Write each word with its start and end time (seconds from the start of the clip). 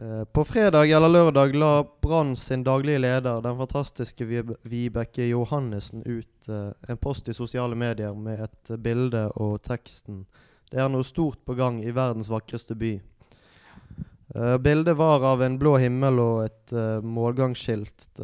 Eh, 0.00 0.24
På 0.24 0.44
fredag 0.44 0.90
eller 0.90 1.08
lørdag 1.08 1.54
la 1.54 1.86
Brann 2.02 2.36
sin 2.36 2.64
daglige 2.64 2.98
leder, 2.98 3.40
den 3.40 3.56
fantastiske 3.56 4.24
Vibeke 4.62 5.24
Johannessen, 5.24 6.02
ut 6.02 6.48
eh, 6.48 6.70
en 6.88 6.96
post 6.96 7.28
i 7.28 7.34
sosiale 7.34 7.74
medier 7.74 8.14
med 8.14 8.42
et 8.44 8.80
bilde 8.80 9.30
og 9.36 9.62
teksten 9.62 10.26
'Det 10.70 10.80
er 10.82 10.88
noe 10.88 11.04
stort 11.04 11.38
på 11.46 11.54
gang 11.54 11.80
i 11.84 11.94
verdens 11.94 12.28
vakreste 12.28 12.74
by'. 12.74 13.00
Eh, 14.34 14.58
bildet 14.58 14.96
var 14.96 15.24
av 15.24 15.42
en 15.42 15.58
blå 15.58 15.76
himmel 15.78 16.18
og 16.18 16.44
et 16.44 16.72
målgangsskilt 17.02 18.20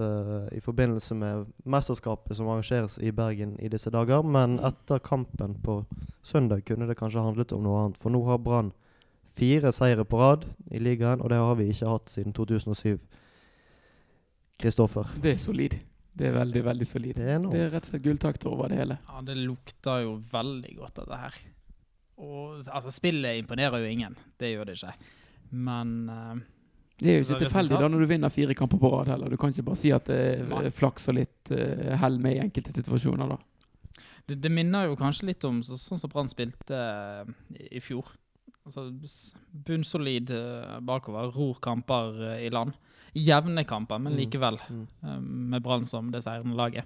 i 0.52 0.60
forbindelse 0.60 1.14
med 1.14 1.46
mesterskapet 1.64 2.36
som 2.36 2.48
arrangeres 2.48 2.98
i 2.98 3.10
Bergen 3.12 3.56
i 3.60 3.68
disse 3.68 3.90
dager. 3.90 4.22
Men 4.22 4.58
etter 4.60 4.98
kampen 4.98 5.54
på 5.54 5.86
søndag 6.22 6.64
kunne 6.64 6.86
det 6.86 6.98
kanskje 6.98 7.22
handlet 7.22 7.52
om 7.52 7.62
noe 7.62 7.84
annet. 7.84 7.98
For 7.98 8.10
nå 8.10 8.24
har 8.26 8.38
Brann 8.38 8.72
fire 9.36 9.72
seire 9.72 10.04
på 10.08 10.20
rad 10.20 10.44
i 10.70 10.80
ligaen, 10.82 11.22
og 11.22 11.32
det 11.32 11.40
har 11.40 11.56
vi 11.58 11.70
ikke 11.72 11.88
hatt 11.88 12.12
siden 12.12 12.34
2007. 12.36 12.98
Kristoffer. 14.62 15.08
Det 15.22 15.34
er 15.34 15.40
solid. 15.40 15.78
Det 16.12 16.28
er 16.28 16.34
veldig, 16.36 16.62
veldig 16.64 16.86
solid. 16.86 17.16
Det 17.16 17.24
er. 17.24 17.40
Det 17.40 17.60
er 17.64 17.70
rett 17.72 17.86
og 17.86 17.94
slett 17.94 18.04
gulltakter 18.04 18.52
over 18.52 18.68
det 18.68 18.82
hele. 18.82 18.98
Ja, 19.08 19.22
det 19.24 19.36
lukter 19.40 20.04
jo 20.04 20.16
veldig 20.32 20.74
godt, 20.76 20.96
dette 21.00 21.20
her. 21.22 21.38
Og 22.22 22.60
altså, 22.68 22.92
spillet 22.92 23.40
imponerer 23.40 23.82
jo 23.82 23.88
ingen. 23.90 24.18
Det 24.38 24.52
gjør 24.52 24.68
det 24.68 24.76
ikke. 24.76 24.92
Men 25.52 25.94
uh, 26.12 26.36
Det 27.00 27.10
er 27.10 27.18
jo 27.18 27.24
ikke 27.26 27.40
tilfeldig 27.46 27.80
da 27.80 27.88
når 27.88 28.04
du 28.04 28.10
vinner 28.12 28.32
fire 28.32 28.56
kamper 28.56 28.80
på 28.80 28.92
rad 28.92 29.10
heller. 29.14 29.32
Du 29.32 29.40
kan 29.40 29.54
ikke 29.54 29.64
bare 29.70 29.80
si 29.80 29.92
at 29.94 30.10
det 30.10 30.20
er 30.44 30.76
flaks 30.76 31.08
og 31.10 31.16
litt 31.16 31.54
uh, 31.54 31.96
hell 32.02 32.20
med 32.22 32.36
i 32.36 32.44
enkelte 32.44 32.76
situasjoner, 32.76 33.32
da. 33.32 33.98
det, 34.28 34.38
det 34.44 34.52
minner 34.52 34.90
jo 34.90 35.00
kanskje 35.00 35.32
litt 35.32 35.44
om 35.48 35.62
så, 35.66 35.80
sånn 35.80 36.00
som 36.00 36.12
Brann 36.12 36.30
spilte 36.30 36.76
uh, 36.76 37.24
i, 37.56 37.72
i 37.80 37.84
fjor. 37.84 38.12
Altså 38.66 38.84
bunnsolid 39.66 40.30
eh, 40.30 40.78
bakover, 40.86 41.32
ror 41.34 41.56
kamper 41.62 42.20
eh, 42.30 42.46
i 42.46 42.50
land. 42.54 42.76
Jevne 43.12 43.64
kamper, 43.68 43.98
men 43.98 44.12
Mm. 44.14 44.18
likevel 44.20 44.58
Mm. 44.70 44.86
eh, 45.02 45.20
med 45.20 45.62
Brann 45.62 45.84
som 45.84 46.10
det 46.12 46.22
seirende 46.22 46.54
laget. 46.56 46.84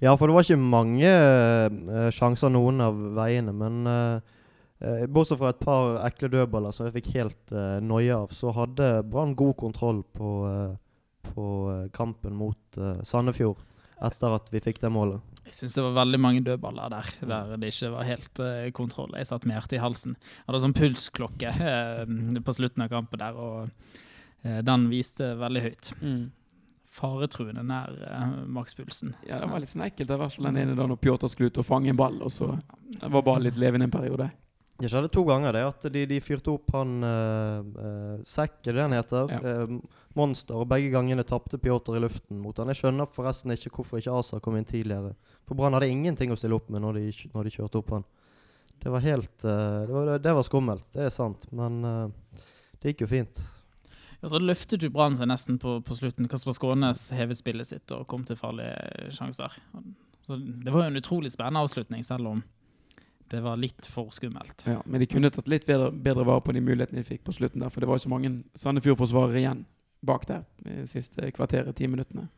Ja, 0.00 0.14
for 0.16 0.26
det 0.26 0.34
var 0.34 0.42
ikke 0.44 0.58
mange 0.62 1.08
uh, 1.10 2.10
sjanser 2.14 2.50
noen 2.54 2.80
av 2.80 2.94
veiene, 3.16 3.50
men 3.52 3.86
uh, 3.86 4.20
bortsett 5.10 5.38
fra 5.40 5.48
et 5.50 5.58
par 5.58 5.96
ekle 6.06 6.28
dødballer 6.30 6.70
som 6.72 6.86
jeg 6.86 6.94
fikk 7.00 7.08
helt 7.16 7.50
uh, 7.50 7.80
noia 7.82 8.20
av, 8.22 8.30
så 8.30 8.52
hadde 8.54 9.02
Brann 9.10 9.34
god 9.34 9.56
kontroll 9.56 10.04
på, 10.14 10.30
uh, 10.46 10.76
på 11.32 11.88
kampen 11.92 12.34
mot 12.34 12.78
Sandefjord 13.02 13.58
etter 14.02 14.34
at 14.36 14.46
vi 14.52 14.60
fikk 14.62 14.78
det 14.82 14.92
målet. 14.92 15.18
Jeg 15.46 15.56
syns 15.58 15.74
det 15.76 15.84
var 15.84 15.96
veldig 15.96 16.20
mange 16.22 16.42
dødballer 16.46 16.92
der 16.92 17.08
der 17.28 17.56
det 17.60 17.72
ikke 17.72 17.90
var 17.94 18.06
helt 18.06 18.42
uh, 18.42 18.68
kontroll. 18.74 19.14
Jeg 19.18 19.28
satt 19.30 19.46
med 19.48 19.56
hjertet 19.56 19.78
i 19.78 19.82
halsen. 19.82 20.14
Jeg 20.14 20.46
hadde 20.48 20.62
sånn 20.64 20.76
pulsklokke 20.78 21.54
uh, 21.58 22.38
på 22.46 22.54
slutten 22.56 22.84
av 22.84 22.92
kampen 22.92 23.22
der, 23.22 23.36
og 23.36 23.72
uh, 24.46 24.60
den 24.64 24.86
viste 24.92 25.32
veldig 25.40 25.64
høyt. 25.66 25.90
Faretruende 26.92 27.64
nær 27.64 27.94
makspulsen. 28.52 29.14
Ja, 29.24 29.38
det 29.40 29.48
var 29.48 29.62
litt 29.62 29.70
sånn 29.72 29.86
ekkelt. 29.86 30.10
I 30.12 30.18
hvert 30.20 30.34
fall 30.34 30.50
den 30.50 30.60
ene 30.60 30.74
dagen 30.76 30.92
når 30.92 31.00
Pjotr 31.00 31.30
skulle 31.32 31.48
ut 31.48 31.60
og 31.62 31.64
fange 31.64 31.88
en 31.88 31.96
ball, 31.96 32.18
og 32.20 32.32
så 32.34 32.50
det 32.92 33.08
var 33.14 33.24
bare 33.24 33.46
litt 33.46 33.60
levende 33.60 33.88
en 33.88 33.94
periode. 33.94 34.28
Det 34.82 34.88
skjedde 34.90 35.12
to 35.14 35.22
ganger, 35.22 35.54
det. 35.54 35.60
At 35.62 35.84
de, 35.94 36.00
de 36.10 36.16
fyrte 36.18 36.50
opp 36.50 36.72
han 36.74 36.96
uh, 37.06 38.22
Sekk, 38.26 38.56
er 38.66 38.74
det 38.74 38.82
han 38.82 38.94
heter? 38.96 39.30
Ja. 39.30 39.52
Uh, 39.62 40.00
Monster. 40.18 40.58
Og 40.58 40.66
begge 40.72 40.90
gangene 40.90 41.22
tapte 41.26 41.60
Pjotr 41.62 41.94
i 41.96 42.00
luften 42.02 42.40
mot 42.42 42.56
han. 42.58 42.72
Jeg 42.72 42.80
skjønner 42.80 43.10
forresten 43.10 43.54
ikke 43.54 43.70
hvorfor 43.76 44.00
ikke 44.00 44.16
Asa 44.18 44.40
kom 44.42 44.56
inn 44.58 44.66
tidligere. 44.66 45.14
For 45.46 45.54
Brann 45.58 45.76
hadde 45.78 45.90
ingenting 45.92 46.34
å 46.34 46.38
stille 46.40 46.58
opp 46.58 46.66
med 46.72 46.82
når 46.82 46.98
de, 46.98 47.12
når 47.30 47.46
de 47.46 47.52
kjørte 47.54 47.78
opp 47.78 47.92
han. 47.94 48.06
Det 48.82 48.90
var 48.90 49.04
helt 49.04 49.44
uh, 49.46 49.84
det, 49.86 49.92
var, 49.94 50.10
det 50.24 50.32
var 50.40 50.46
skummelt, 50.48 50.88
det 50.96 51.04
er 51.06 51.14
sant. 51.14 51.46
Men 51.54 51.78
uh, 51.86 52.40
det 52.82 52.92
gikk 52.92 53.04
jo 53.04 53.12
fint. 53.12 53.42
Ja, 54.18 54.32
så 54.32 54.40
løftet 54.42 54.82
jo 54.82 54.90
Brann 54.94 55.14
seg 55.18 55.30
nesten 55.30 55.60
på, 55.62 55.76
på 55.86 55.98
slutten. 55.98 56.26
Kasper 56.30 56.58
Skånes 56.58 57.04
hevet 57.14 57.38
spillet 57.38 57.70
sitt 57.70 57.94
og 57.94 58.08
kom 58.10 58.26
til 58.26 58.38
farlige 58.38 59.12
sjanser. 59.14 59.54
Så 60.26 60.38
det 60.38 60.74
var 60.74 60.88
jo 60.88 60.90
en 60.90 60.98
utrolig 60.98 61.30
spennende 61.34 61.62
avslutning, 61.62 62.02
selv 62.06 62.34
om 62.34 62.42
det 63.32 63.40
var 63.42 63.56
litt 63.60 63.86
for 63.88 64.12
skummelt. 64.12 64.62
Ja, 64.68 64.78
men 64.86 65.00
de 65.00 65.06
kunne 65.08 65.30
tatt 65.32 65.48
litt 65.48 65.64
bedre, 65.66 65.88
bedre 65.90 66.24
vare 66.28 66.42
på 66.44 66.52
de 66.54 66.60
mulighetene 66.64 67.00
de 67.00 67.08
fikk 67.08 67.24
på 67.24 67.32
slutten 67.34 67.64
der, 67.64 67.72
for 67.72 67.80
det 67.80 67.88
var 67.88 67.98
ikke 68.00 68.12
mange 68.12 68.32
Sandefjord-forsvarere 68.60 69.40
igjen 69.40 69.64
bak 70.04 70.26
der 70.28 70.44
de 70.66 70.84
siste 70.90 71.30
kvarteret, 71.32 71.74
ti 71.78 71.86
minuttene. 71.88 72.28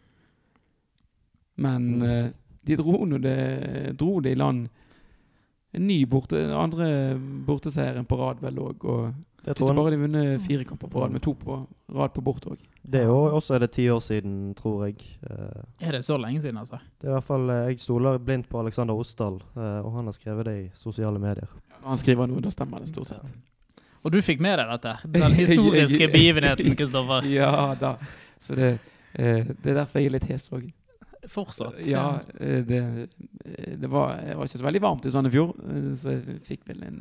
Men 1.56 1.98
Mm. 1.98 2.02
eh, 2.02 2.30
de 2.64 2.76
dro 2.76 3.04
nå 3.06 3.18
det, 3.20 3.96
dro 3.98 4.20
de 4.20 4.30
i 4.30 4.34
land 4.38 4.68
en 5.74 5.86
ny 5.86 6.04
borte, 6.06 6.38
andre 6.54 7.18
borteseieren 7.46 8.06
på 8.06 8.16
rad 8.18 8.40
vel 8.40 8.54
òg. 8.62 8.84
Og 8.84 9.14
jeg. 9.44 9.56
bare 9.58 9.90
de 9.90 9.98
vunnet 9.98 10.40
fire 10.40 10.64
kamper 10.64 10.88
på 10.88 11.00
rad, 11.02 11.10
med 11.12 11.22
to 11.22 11.34
på 11.34 11.66
rad 11.92 12.14
på 12.14 12.22
borte 12.22 12.50
òg. 12.54 12.58
Det 12.84 13.00
er 13.00 13.06
jo 13.08 13.16
også 13.38 13.54
er 13.56 13.62
det 13.64 13.70
ti 13.72 13.86
år 13.88 14.00
siden, 14.04 14.54
tror 14.58 14.82
jeg. 14.84 14.98
Eh, 15.24 15.86
Er 15.88 15.92
det 15.96 16.02
så 16.04 16.18
lenge 16.20 16.42
siden, 16.42 16.58
altså? 16.60 16.76
det 17.00 17.06
er 17.08 17.14
i 17.14 17.16
hvert 17.16 17.24
fall 17.24 17.48
eh, 17.50 17.62
Jeg 17.70 17.80
stoler 17.80 18.18
blindt 18.20 18.48
på 18.50 18.60
Alexander 18.60 18.94
Osdal, 19.00 19.38
eh, 19.56 19.78
og 19.80 19.92
han 19.96 20.04
har 20.10 20.12
skrevet 20.12 20.44
det 20.50 20.54
i 20.58 20.70
sosiale 20.76 21.18
medier. 21.22 21.48
Når 21.80 21.88
han 21.94 22.00
skriver 22.02 22.28
noe, 22.28 22.42
da 22.44 22.52
stemmer 22.52 22.84
det 22.84 22.90
stort 22.92 23.08
sett. 23.08 23.32
Og 24.04 24.12
du 24.12 24.18
fikk 24.20 24.42
med 24.44 24.58
deg 24.60 24.68
dette? 24.74 24.92
Den 25.16 25.32
historiske 25.40 26.10
begivenheten, 26.12 26.76
Kristoffer. 26.76 27.24
Ja 27.40 27.72
da. 27.80 27.94
Så 28.44 28.54
det, 28.60 28.74
eh, 29.16 29.46
det 29.48 29.72
er 29.72 29.80
derfor 29.80 30.02
jeg 30.04 30.10
er 30.12 30.16
litt 30.18 30.28
hes 30.28 30.50
òg. 30.52 30.68
Fortsatt. 31.32 31.78
Ja, 31.88 32.18
det, 32.36 32.82
det 33.80 33.88
var, 33.88 34.18
det 34.20 34.34
var 34.36 34.44
ikke 34.44 34.60
så 34.60 34.66
veldig 34.66 34.82
varmt 34.84 35.06
i 35.08 35.12
Sandefjord, 35.14 35.54
så 35.96 36.18
jeg 36.18 36.42
fikk 36.44 36.66
vel 36.68 36.82
en 36.84 36.98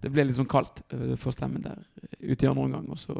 Det 0.00 0.08
ble 0.08 0.24
litt 0.24 0.38
sånn 0.38 0.48
kaldt 0.48 0.80
for 1.20 1.28
stemmen 1.36 1.60
der 1.60 1.76
ute 2.24 2.46
i 2.46 2.48
andre 2.48 2.64
omgang, 2.64 2.88
og 2.88 2.96
så 2.96 3.12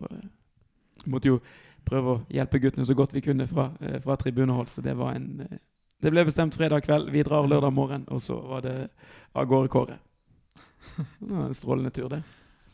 måtte 1.10 1.32
jo 1.32 1.40
prøve 1.88 2.14
å 2.14 2.20
hjelpe 2.32 2.60
guttene 2.62 2.86
så 2.86 2.96
godt 2.98 3.14
vi 3.16 3.24
kunne 3.24 3.48
fra, 3.50 3.70
eh, 3.80 3.98
fra 4.02 4.16
tribunehold, 4.16 4.70
så 4.70 4.84
det 4.84 4.94
var 4.98 5.16
en 5.16 5.46
eh, 5.48 5.58
Det 6.02 6.10
ble 6.10 6.24
bestemt 6.26 6.56
fredag 6.58 6.82
kveld, 6.82 7.12
vi 7.14 7.22
drar 7.22 7.46
lørdag 7.46 7.70
morgen, 7.72 8.04
og 8.10 8.18
så 8.22 8.34
var 8.34 8.64
det 8.64 8.90
av 9.38 9.44
gårde 9.46 9.68
Kåre. 9.70 9.98
En 11.30 11.54
strålende 11.54 11.92
tur, 11.94 12.08
det. 12.10 12.22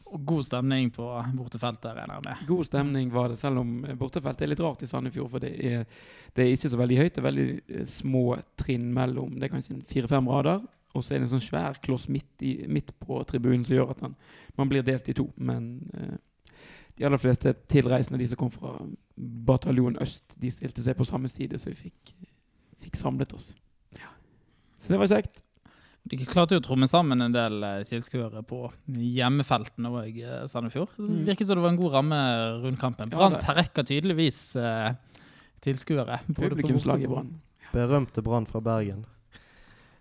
Og 0.08 0.22
god 0.24 0.46
stemning 0.46 0.88
på 0.94 1.04
bortefeltet, 1.36 1.90
regner 1.92 2.14
jeg 2.14 2.24
med. 2.24 2.46
God 2.48 2.64
stemning 2.64 3.10
var 3.12 3.28
det, 3.28 3.36
selv 3.36 3.60
om 3.60 3.84
eh, 3.84 3.98
bortefeltet 4.00 4.46
er 4.46 4.52
litt 4.54 4.62
rart 4.64 4.82
i 4.82 4.88
Sandefjord. 4.88 5.28
For 5.34 5.44
det 5.44 5.52
er, 5.60 5.84
det 6.32 6.44
er 6.44 6.54
ikke 6.54 6.72
så 6.72 6.80
veldig 6.80 6.98
høyt. 7.02 7.12
Det 7.12 7.20
er 7.20 7.28
veldig 7.28 7.86
små 7.92 8.24
trinn 8.56 8.88
mellom 8.96 9.36
Det 9.36 9.48
er 9.48 9.52
kanskje 9.52 9.76
fire-fem 9.92 10.32
rader. 10.32 10.64
Og 10.96 11.04
så 11.04 11.14
er 11.14 11.20
det 11.20 11.28
en 11.28 11.34
sånn 11.36 11.44
svær 11.44 11.76
kloss 11.84 12.08
midt, 12.08 12.30
i, 12.40 12.54
midt 12.70 12.94
på 13.02 13.20
tribunen 13.28 13.66
som 13.68 13.76
gjør 13.76 13.92
at 13.92 14.00
man, 14.06 14.16
man 14.56 14.72
blir 14.72 14.86
delt 14.86 15.12
i 15.12 15.16
to. 15.18 15.28
Men 15.36 15.68
eh, 15.92 16.16
de 16.98 17.06
aller 17.06 17.20
fleste 17.22 17.53
tilreisende, 17.70 18.19
de 18.19 18.26
som 18.31 18.38
kom 18.41 18.50
fra 18.50 18.75
bataljon 19.48 19.97
øst, 20.03 20.34
de 20.41 20.50
stilte 20.50 20.82
seg 20.82 20.97
på 20.98 21.06
samme 21.06 21.31
side, 21.31 21.59
så 21.62 21.70
vi 21.70 21.76
fikk, 21.88 22.14
fikk 22.84 22.98
samlet 22.98 23.32
oss. 23.36 23.53
Så 24.78 24.92
det 24.94 24.98
var 25.00 25.08
kjekt. 25.10 25.41
Du 26.08 26.14
klarte 26.25 26.54
jo 26.54 26.60
å 26.62 26.64
tromme 26.64 26.87
sammen 26.88 27.20
en 27.20 27.32
del 27.34 27.56
eh, 27.66 27.81
tilskuere 27.84 28.41
på 28.47 28.60
hjemmefeltene 28.94 29.91
og 29.91 30.20
eh, 30.22 30.44
Sandefjord. 30.48 30.92
Det 30.97 31.03
Mm. 31.04 31.25
virket 31.26 31.47
som 31.50 31.58
det 31.58 31.64
var 31.64 31.72
en 31.75 31.81
god 31.81 31.92
ramme 31.92 32.20
rundt 32.62 32.78
kampen. 32.81 33.10
Brann 33.12 33.34
ja, 33.37 33.41
trekker 33.42 33.84
tydeligvis 33.84 34.38
eh, 34.56 34.94
tilskuere. 35.66 36.20
Publikumslaget 36.38 37.10
Brann. 37.10 37.34
Berømte 37.75 38.22
Brann 38.25 38.47
fra 38.48 38.62
Bergen. 38.64 39.03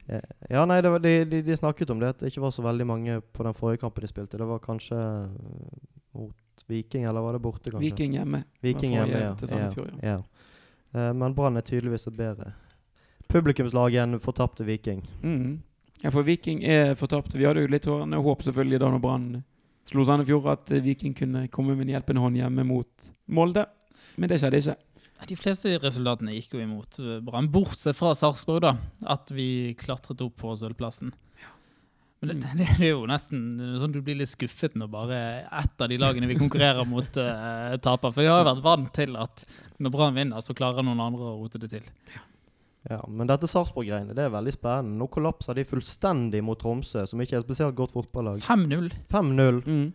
Eh, 0.07 0.21
Ja, 0.53 0.63
nei, 0.69 0.77
det 0.85 0.93
var, 0.93 0.99
de, 1.03 1.15
de, 1.25 1.41
de 1.43 1.57
snakket 1.59 1.89
om 1.91 1.99
det, 1.99 2.13
at 2.13 2.19
det 2.21 2.31
ikke 2.31 2.45
var 2.45 2.53
så 2.55 2.63
veldig 2.63 2.87
mange 2.87 3.17
på 3.33 3.43
den 3.49 3.57
forrige 3.57 3.81
kampen 3.83 4.05
de 4.05 4.13
spilte. 4.13 4.37
Det 4.39 4.47
var 4.47 4.61
kanskje 4.63 5.01
mot 6.15 6.35
Viking, 6.67 7.03
eller 7.03 7.21
var 7.21 7.37
det 7.37 7.43
borte, 7.43 7.69
kanskje? 7.71 7.83
Viking 7.85 8.17
hjemme. 8.17 8.43
Viking 8.65 8.95
hjemme, 8.95 9.19
ja. 9.21 9.33
til 9.37 9.51
Sandefjord, 9.51 9.91
ja. 10.01 10.17
ja. 10.17 10.47
Uh, 10.95 11.11
men 11.17 11.35
Brann 11.35 11.59
er 11.59 11.65
tydeligvis 11.67 12.07
et 12.09 12.17
bedre 12.17 12.53
publikumslag 13.27 13.97
enn 14.01 14.19
fortapte 14.23 14.65
Viking. 14.67 15.03
Mm. 15.21 15.59
Ja, 16.03 16.11
for 16.13 16.25
Viking 16.27 16.63
er 16.63 16.95
fortapt. 16.95 17.35
Vi 17.35 17.45
hadde 17.47 17.65
jo 17.65 17.71
litt 17.71 17.87
håp 17.87 18.43
selvfølgelig 18.45 18.81
da 18.83 18.91
når 18.93 19.03
Brann 19.03 19.29
slo 19.87 20.03
Sandefjord, 20.07 20.49
at 20.51 20.73
eh, 20.75 20.83
Viking 20.83 21.15
kunne 21.17 21.47
komme 21.51 21.75
med 21.75 21.87
en 21.87 21.95
hjelpende 21.95 22.23
hånd 22.23 22.39
hjemme 22.39 22.65
mot 22.67 23.09
Molde. 23.31 23.65
Men 24.17 24.31
det 24.31 24.41
skjedde 24.41 24.61
ikke. 24.61 24.77
De 25.27 25.37
fleste 25.39 25.71
resultatene 25.81 26.35
gikk 26.35 26.53
jo 26.55 26.61
imot 26.61 26.99
Brann, 27.25 27.49
bortsett 27.51 27.97
fra 27.97 28.13
Sarpsborg, 28.17 28.61
da. 28.65 28.75
At 29.09 29.31
vi 29.33 29.73
klatret 29.79 30.21
opp 30.25 30.35
på 30.43 30.53
sølvplassen. 30.59 31.13
Men 32.19 32.29
det, 32.31 32.35
det, 32.57 32.67
det 32.79 32.85
er 32.87 32.93
jo 32.95 33.03
nesten 33.09 33.41
sånn 33.81 33.93
du 33.93 33.99
blir 34.05 34.17
litt 34.21 34.31
skuffet 34.31 34.77
når 34.79 34.89
bare 34.93 35.19
ett 35.45 35.83
av 35.83 35.91
de 35.91 35.99
lagene 36.01 36.29
vi 36.29 36.39
konkurrerer 36.39 36.87
mot, 36.89 37.19
uh, 37.21 37.75
taper. 37.87 38.13
For 38.13 38.23
vi 38.23 38.31
har 38.31 38.41
jo 38.41 38.49
vært 38.51 38.63
vant 38.65 38.93
til 38.95 39.17
at 39.19 39.45
når 39.77 39.93
Brann 39.93 40.17
vinner, 40.17 40.41
så 40.41 40.55
klarer 40.57 40.85
noen 40.85 41.03
andre 41.03 41.29
å 41.29 41.37
rote 41.43 41.61
det 41.61 41.69
til. 41.75 41.85
Ja, 42.87 43.01
Men 43.11 43.27
dette 43.27 43.49
Sarpsborg-greiene 43.51 44.15
det 44.15 44.23
er 44.25 44.33
veldig 44.33 44.53
spennende. 44.55 44.95
Nå 45.01 45.09
kollapser 45.11 45.57
de 45.57 45.65
fullstendig 45.67 46.39
mot 46.45 46.59
Tromsø, 46.61 47.03
som 47.09 47.19
ikke 47.19 47.35
er 47.35 47.41
et 47.41 47.47
spesielt 47.49 47.75
godt 47.75 47.91
fotballag. 47.97 48.39
5-0. 48.47 48.93
5-0. 49.11 49.59
Mm. 49.67 49.87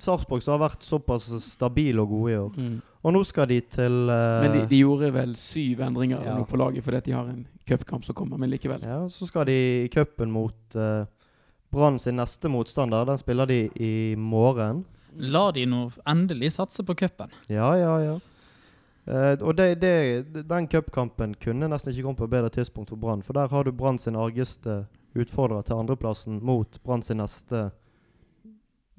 Sarpsborg 0.00 0.42
som 0.42 0.56
har 0.56 0.62
vært 0.64 0.86
såpass 0.86 1.28
stabile 1.44 2.02
og 2.02 2.10
gode 2.14 2.32
i 2.32 2.38
år. 2.40 2.56
Mm. 2.56 2.74
Og 3.06 3.14
nå 3.14 3.22
skal 3.28 3.48
de 3.48 3.60
til 3.64 4.10
uh, 4.10 4.42
Men 4.44 4.56
de, 4.56 4.64
de 4.70 4.80
gjorde 4.82 5.12
vel 5.14 5.36
syv 5.38 5.80
endringer 5.86 6.20
Ja. 6.26 6.34
nå 6.36 6.44
på 6.48 6.58
laget 6.60 6.84
fordi 6.84 6.98
at 7.00 7.06
de 7.08 7.14
har 7.16 7.30
en 7.30 7.46
cupkamp 7.68 8.04
som 8.04 8.16
kommer, 8.18 8.40
men 8.40 8.50
likevel. 8.52 8.82
Ja, 8.84 8.98
Så 9.12 9.28
skal 9.30 9.46
de 9.48 9.56
i 9.84 9.88
cupen 9.92 10.32
mot 10.34 10.76
uh, 10.76 11.06
Brann 11.70 11.98
sin 11.98 12.16
neste 12.18 12.48
motstander. 12.50 13.04
Den 13.06 13.18
spiller 13.18 13.46
de 13.46 13.60
i 13.76 14.14
morgen. 14.18 14.84
La 15.18 15.50
de 15.52 15.64
nå 15.66 15.84
endelig 16.08 16.52
satse 16.54 16.82
på 16.86 16.94
cupen. 16.94 17.30
Ja, 17.50 17.72
ja, 17.78 17.94
ja. 18.04 18.18
Uh, 19.10 19.34
og 19.42 19.56
det, 19.58 19.80
det, 19.82 20.44
den 20.46 20.68
cupkampen 20.70 21.32
kunne 21.40 21.68
nesten 21.72 21.90
ikke 21.92 22.04
kommet 22.04 22.18
på 22.20 22.28
et 22.28 22.34
bedre 22.36 22.50
tidspunkt 22.54 22.90
for 22.92 23.00
Brann. 23.00 23.22
For 23.26 23.34
der 23.34 23.48
har 23.50 23.64
du 23.66 23.72
Brann 23.72 23.98
sin 23.98 24.16
argeste 24.16 24.84
utfordrer 25.18 25.62
til 25.66 25.80
andreplassen 25.80 26.38
mot 26.46 26.78
Brann 26.84 27.02
sin 27.02 27.18
neste 27.18 27.70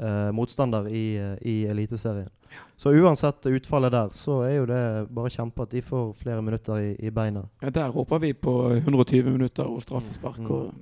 uh, 0.02 0.32
motstander 0.36 0.88
i, 0.92 1.06
uh, 1.22 1.38
i 1.48 1.62
Eliteserien. 1.72 2.30
Så 2.76 2.92
uansett 2.92 3.46
utfallet 3.48 3.94
der, 3.94 4.10
så 4.12 4.42
er 4.44 4.58
jo 4.58 4.66
det 4.68 4.82
bare 5.16 5.30
kjempe 5.32 5.64
at 5.64 5.72
de 5.72 5.82
får 5.86 6.10
flere 6.20 6.42
minutter 6.44 6.82
i, 6.82 6.90
i 7.00 7.12
beina. 7.16 7.46
Ja, 7.64 7.70
der 7.72 7.94
håper 7.96 8.20
vi 8.20 8.34
på 8.34 8.56
120 8.76 9.32
minutter 9.32 9.64
og 9.72 9.80
straffespark 9.86 10.42
Mm. 10.42 10.52
og 10.52 10.74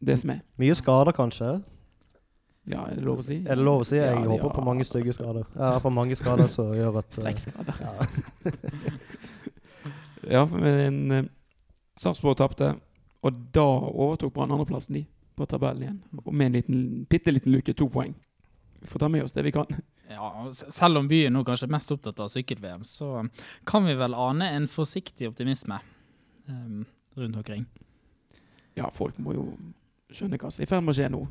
det 0.00 0.18
som 0.20 0.30
er. 0.30 0.40
Mye 0.60 0.74
skader, 0.78 1.12
kanskje? 1.16 1.50
Ja, 2.68 2.82
er 2.90 2.98
det 2.98 3.04
lov 3.06 3.22
å 3.22 3.24
si? 3.24 3.38
Er 3.48 3.56
det 3.56 3.64
lov 3.64 3.80
å 3.82 3.86
si? 3.88 3.96
Jeg 3.96 4.12
Ja, 4.12 4.24
håper 4.28 4.50
ja. 4.50 4.54
på 4.58 4.64
mange 4.66 4.84
stygge 4.84 5.12
skader. 5.16 5.46
Ja, 5.56 5.78
for 5.80 5.90
mange 5.94 6.16
skader 6.18 6.50
som 6.52 6.74
gjør 6.76 6.98
at 7.00 7.08
eh, 7.10 7.20
Strekkskader. 7.22 7.74
ja. 7.80 7.92
Ja, 10.28 10.42
men 10.50 10.96
uh, 11.12 11.22
Sarpsborg 11.96 12.36
tapte, 12.36 12.74
og 13.24 13.36
da 13.54 13.64
overtok 13.64 14.34
Brann 14.34 14.50
andreplassen 14.52 14.98
de 14.98 15.04
på 15.38 15.46
tabellen 15.48 15.84
igjen. 15.86 16.00
Og 16.24 16.34
med 16.34 16.50
en 16.50 16.56
liten, 16.58 16.82
bitte 17.08 17.32
liten 17.32 17.54
luke, 17.54 17.72
to 17.78 17.86
poeng. 17.88 18.12
Vi 18.82 18.90
får 18.90 19.00
ta 19.04 19.08
med 19.08 19.24
oss 19.24 19.32
det 19.36 19.46
vi 19.46 19.54
kan. 19.54 19.66
Ja, 20.08 20.24
Selv 20.52 20.96
om 20.96 21.04
byen 21.08 21.34
nå 21.36 21.42
kanskje 21.44 21.66
er 21.66 21.72
mest 21.74 21.90
opptatt 21.92 22.16
av 22.24 22.30
sykkel-VM, 22.32 22.80
så 22.88 23.26
kan 23.68 23.84
vi 23.84 23.92
vel 24.00 24.14
ane 24.16 24.46
en 24.56 24.64
forsiktig 24.72 25.28
optimisme 25.28 25.76
um, 26.48 26.86
rundt 27.12 27.36
omkring. 27.36 27.66
Ja, 28.78 28.88
folk 28.96 29.18
må 29.20 29.34
jo 29.36 29.44
skjønne 30.12 30.38
hva 30.40 30.50
som 30.50 30.62
er 30.62 30.66
i 30.66 30.70
ferd 30.70 30.84
med 30.84 30.94
å 30.94 30.98
skje 30.98 31.10
nå. 31.12 31.22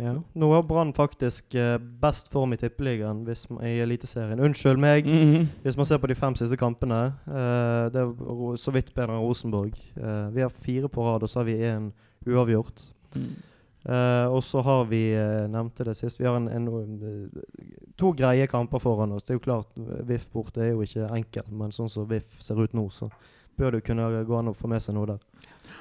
Ja. 0.00 0.14
Nå 0.32 0.48
har 0.54 0.62
Brann 0.64 0.92
faktisk 0.96 1.54
eh, 1.54 1.76
best 1.78 2.30
form 2.32 2.54
i 2.54 2.56
Tippeligaen 2.56 3.26
i 3.62 3.74
Eliteserien. 3.84 4.40
Unnskyld 4.40 4.80
meg, 4.80 5.06
Mhm. 5.06 5.48
hvis 5.62 5.76
man 5.76 5.86
ser 5.86 5.98
på 5.98 6.08
de 6.08 6.14
fem 6.14 6.34
siste 6.34 6.56
kampene. 6.56 7.12
Uh, 7.28 7.90
det 7.92 8.00
er 8.00 8.56
så 8.56 8.72
vidt 8.72 8.94
bedre 8.94 9.12
enn 9.12 9.22
Rosenborg. 9.22 9.76
Uh, 9.96 10.30
vi 10.32 10.40
har 10.40 10.48
fire 10.48 10.88
på 10.88 11.04
rad, 11.04 11.22
og 11.22 11.28
så 11.28 11.40
har 11.40 11.44
vi 11.44 11.58
én 11.60 11.92
uavgjort. 12.26 12.82
Mm. 13.14 13.36
Uh, 13.84 14.32
og 14.32 14.42
så 14.42 14.62
har 14.62 14.84
vi, 14.86 15.10
nevnte 15.50 15.84
det 15.84 15.96
sist, 15.96 16.18
vi 16.18 16.24
har 16.24 16.36
en, 16.36 16.48
en, 16.48 17.30
to 17.98 18.12
greie 18.12 18.46
kamper 18.46 18.78
foran 18.78 19.12
oss. 19.12 19.24
Det 19.24 19.34
er 19.34 19.40
jo 19.40 19.44
klart, 19.44 19.68
VIF 20.06 20.30
borte 20.32 20.62
er 20.62 20.70
jo 20.70 20.82
ikke 20.82 21.10
enkel, 21.10 21.50
men 21.50 21.70
sånn 21.70 21.90
som 21.90 22.06
VIF 22.08 22.40
ser 22.40 22.62
ut 22.62 22.72
nå, 22.72 22.88
så 22.90 23.10
bør 23.58 23.72
det 23.72 23.84
kunne 23.84 24.24
gå 24.24 24.38
an 24.38 24.48
å 24.48 24.56
få 24.56 24.70
med 24.70 24.80
seg 24.82 24.94
noe 24.94 25.06
der. 25.06 25.18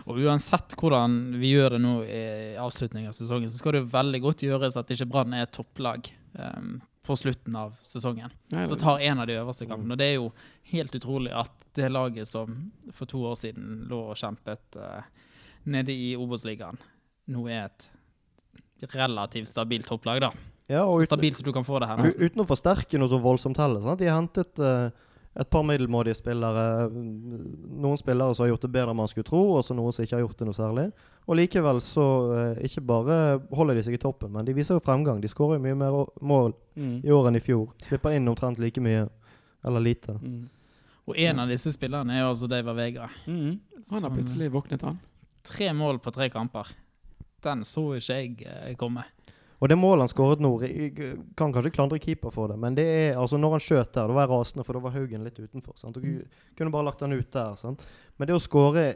Og 0.05 0.21
uansett 0.23 0.75
hvordan 0.79 1.17
vi 1.41 1.53
gjør 1.55 1.75
det 1.75 1.81
nå 1.83 1.95
i 2.05 2.21
avslutningen 2.61 3.11
av 3.11 3.17
sesongen, 3.17 3.51
så 3.51 3.61
skal 3.61 3.77
det 3.77 3.83
veldig 3.91 4.21
godt 4.23 4.45
gjøres 4.47 4.77
at 4.79 4.91
ikke 4.93 5.09
Brann 5.11 5.35
er 5.37 5.49
topplag 5.51 6.09
um, 6.33 6.79
på 7.05 7.17
slutten 7.17 7.55
av 7.57 7.75
sesongen. 7.85 8.33
Nei, 8.53 8.67
Så 8.69 8.77
tar 8.79 9.01
en 9.01 9.23
av 9.23 9.29
de 9.29 9.39
øverste 9.39 9.67
kampene. 9.69 9.95
Og 9.95 10.01
det 10.01 10.11
er 10.11 10.19
jo 10.19 10.29
helt 10.73 10.95
utrolig 10.95 11.33
at 11.35 11.51
det 11.77 11.89
laget 11.91 12.27
som 12.27 12.71
for 12.91 13.09
to 13.09 13.23
år 13.29 13.37
siden 13.39 13.85
lå 13.89 14.03
og 14.11 14.19
kjempet 14.19 14.79
uh, 14.79 15.01
nede 15.63 15.93
i 15.93 16.13
Obos-ligaen, 16.19 16.79
nå 17.31 17.45
er 17.47 17.67
et 17.69 17.91
relativt 18.95 19.49
stabilt 19.49 19.87
topplag, 19.87 20.23
da. 20.23 20.31
Ja, 20.71 20.85
og 20.87 21.01
Så 21.03 21.11
stabilt 21.11 21.37
som 21.37 21.45
du 21.45 21.53
kan 21.53 21.65
få 21.67 21.79
det 21.79 21.89
her. 21.89 21.97
nesten. 21.99 22.25
uten 22.25 22.43
å 22.43 22.47
forsterke 22.47 22.99
noe 22.99 23.11
så 23.11 23.19
voldsomt 23.21 23.59
heller. 23.59 23.83
Sant? 23.83 23.99
De 23.99 24.07
hentet 24.09 24.61
eh, 24.63 24.91
et 25.39 25.47
par 25.49 25.63
middelmådige 25.63 26.17
spillere. 26.19 26.89
Noen 26.91 27.97
spillere 27.99 28.35
som 28.35 28.43
har 28.43 28.49
gjort 28.51 28.65
det 28.65 28.71
bedre 28.73 28.91
enn 28.91 28.97
man 28.99 29.07
skulle 29.07 29.27
tro, 29.29 29.41
og 29.55 29.63
så 29.63 29.75
noen 29.77 29.93
som 29.95 30.03
ikke 30.03 30.17
har 30.17 30.25
gjort 30.25 30.37
det 30.41 30.47
noe 30.49 30.57
særlig. 30.57 30.85
Og 31.29 31.37
likevel 31.39 31.79
så 31.85 32.05
eh, 32.35 32.63
ikke 32.67 32.83
bare 32.89 33.17
holder 33.55 33.77
de 33.79 33.83
seg 33.85 33.95
i 33.95 34.01
toppen, 34.01 34.31
men 34.33 34.45
de 34.47 34.55
viser 34.57 34.75
jo 34.75 34.83
fremgang. 34.83 35.21
De 35.23 35.29
skårer 35.31 35.59
jo 35.59 35.63
mye 35.67 35.77
mer 35.79 36.01
mål 36.21 36.53
Mm. 36.75 37.01
i 37.03 37.11
år 37.11 37.25
enn 37.27 37.35
i 37.35 37.41
fjor. 37.43 37.73
Slipper 37.83 38.13
inn 38.15 38.27
omtrent 38.31 38.57
like 38.59 38.79
mye, 38.79 39.03
eller 39.67 39.81
lite. 39.83 40.13
Mm. 40.23 40.45
Og 41.11 41.17
en 41.19 41.39
av 41.43 41.49
disse 41.51 41.73
spillerne 41.75 42.13
er 42.15 42.21
jo 42.21 42.29
altså 42.29 42.47
David 42.47 42.75
Vega. 42.77 43.09
Mm. 43.27 43.57
Han 43.91 44.03
har 44.05 44.13
plutselig 44.15 44.47
våknet, 44.53 44.81
han. 44.87 44.99
Tre 45.43 45.67
mål 45.75 45.99
på 45.99 46.13
tre 46.15 46.29
kamper. 46.31 46.69
Den 47.43 47.65
så 47.67 47.83
ikke 47.97 48.15
jeg 48.21 48.37
eh, 48.47 48.75
komme. 48.79 49.03
Og 49.61 49.69
det 49.69 49.77
målet 49.77 50.07
han 50.07 50.09
skåret 50.09 50.39
nå, 50.41 50.49
kan 51.37 51.53
kanskje 51.53 51.71
klandre 51.75 51.99
keeper 52.01 52.33
for 52.33 52.49
det, 52.49 52.57
men 52.57 52.73
det 52.75 52.85
er 52.89 53.19
altså 53.21 53.37
når 53.37 53.51
han 53.59 53.61
skjøt 53.61 53.91
der, 53.93 54.07
da 54.09 54.13
var 54.17 54.25
jeg 54.25 54.31
rasende, 54.33 54.65
for 54.65 54.73
da 54.73 54.79
var 54.87 54.95
Haugen 54.95 55.23
litt 55.27 55.37
utenfor. 55.37 55.77
Sant? 55.77 55.97
Og 55.97 56.03
Mm. 56.03 56.23
kunne 56.57 56.71
bare 56.73 56.85
lagt 56.89 57.01
han 57.05 57.13
ut 57.13 57.29
der. 57.31 57.55
Sant? 57.61 57.83
Men 58.17 58.27
det 58.27 58.33
å 58.35 58.41
skåre 58.41 58.95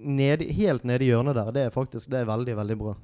ned- 0.00 0.48
helt 0.56 0.84
nede 0.84 1.04
i 1.04 1.10
hjørnet 1.12 1.34
der, 1.34 1.52
det 1.52 1.66
er 1.66 1.70
faktisk 1.70 2.08
det 2.08 2.22
er 2.22 2.24
veldig, 2.24 2.56
veldig 2.56 2.78
bra. 2.78 2.94